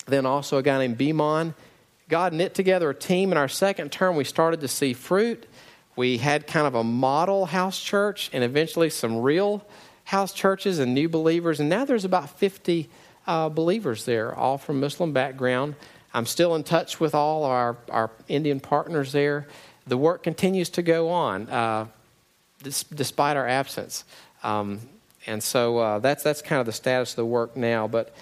[0.05, 1.55] then also a guy named Bimon.
[2.09, 3.31] God knit together a team.
[3.31, 5.47] In our second term, we started to see fruit.
[5.95, 9.65] We had kind of a model house church and eventually some real
[10.03, 11.61] house churches and new believers.
[11.61, 12.89] And now there's about 50
[13.25, 15.75] uh, believers there, all from Muslim background.
[16.13, 19.47] I'm still in touch with all our, our Indian partners there.
[19.87, 21.87] The work continues to go on uh,
[22.61, 24.05] despite our absence.
[24.43, 24.79] Um,
[25.25, 27.87] and so uh, that's, that's kind of the status of the work now.
[27.87, 28.13] But,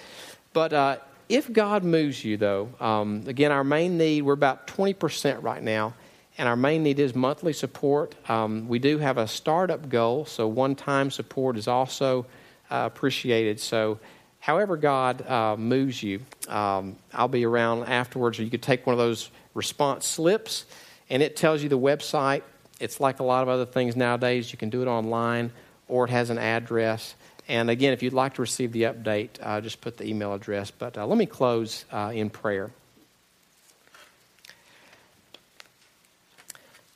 [0.52, 0.96] but uh,
[1.28, 5.94] if God moves you, though, um, again, our main need, we're about 20% right now,
[6.38, 8.14] and our main need is monthly support.
[8.28, 12.26] Um, we do have a startup goal, so one time support is also
[12.70, 13.60] uh, appreciated.
[13.60, 13.98] So,
[14.40, 18.38] however God uh, moves you, um, I'll be around afterwards.
[18.38, 20.64] Or you could take one of those response slips,
[21.12, 22.42] and it tells you the website.
[22.80, 24.50] It's like a lot of other things nowadays.
[24.50, 25.52] You can do it online,
[25.86, 27.14] or it has an address.
[27.46, 30.70] And again, if you'd like to receive the update, uh, just put the email address.
[30.70, 32.70] But uh, let me close uh, in prayer.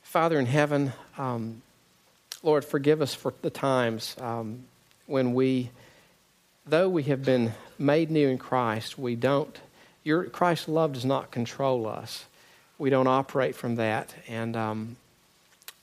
[0.01, 1.61] Father in heaven, um,
[2.41, 4.63] Lord, forgive us for the times um,
[5.05, 5.69] when we,
[6.65, 9.59] though we have been made new in Christ, we don't,
[10.03, 12.25] your Christ's love does not control us.
[12.77, 14.13] We don't operate from that.
[14.27, 14.95] And um,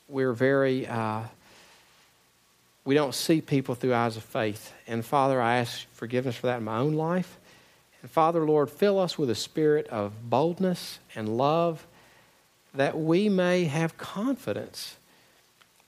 [0.08, 1.22] we're very, uh,
[2.84, 4.72] we don't see people through eyes of faith.
[4.86, 7.38] And Father, I ask forgiveness for that in my own life.
[8.02, 11.86] And Father, Lord, fill us with a spirit of boldness and love
[12.74, 14.96] that we may have confidence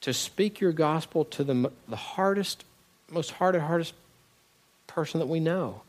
[0.01, 2.65] to speak your gospel to the, the hardest,
[3.11, 3.93] most hard hardest
[4.87, 5.83] person that we know,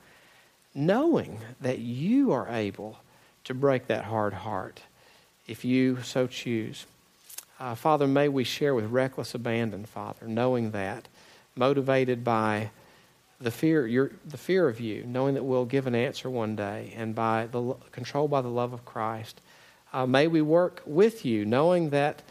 [0.73, 2.99] knowing that you are able
[3.43, 4.81] to break that hard heart
[5.47, 6.85] if you so choose.
[7.59, 11.07] Uh, Father, may we share with reckless abandon, Father, knowing that,
[11.55, 12.69] motivated by
[13.39, 16.93] the fear, your, the fear of you, knowing that we'll give an answer one day,
[16.95, 19.41] and by the controlled by the love of Christ.
[19.93, 22.21] Uh, may we work with you, knowing that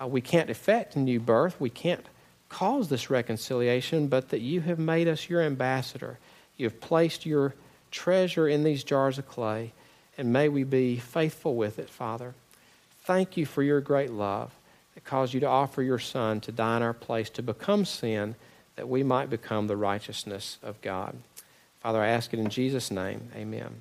[0.00, 2.06] uh, we can't effect a new birth, we can't
[2.48, 6.18] cause this reconciliation, but that you have made us your ambassador.
[6.56, 7.54] You have placed your
[7.90, 9.72] treasure in these jars of clay,
[10.20, 12.34] and may we be faithful with it, Father.
[13.04, 14.52] Thank you for your great love
[14.94, 18.34] that caused you to offer your Son to die in our place, to become sin,
[18.76, 21.16] that we might become the righteousness of God.
[21.80, 23.30] Father, I ask it in Jesus' name.
[23.34, 23.80] Amen.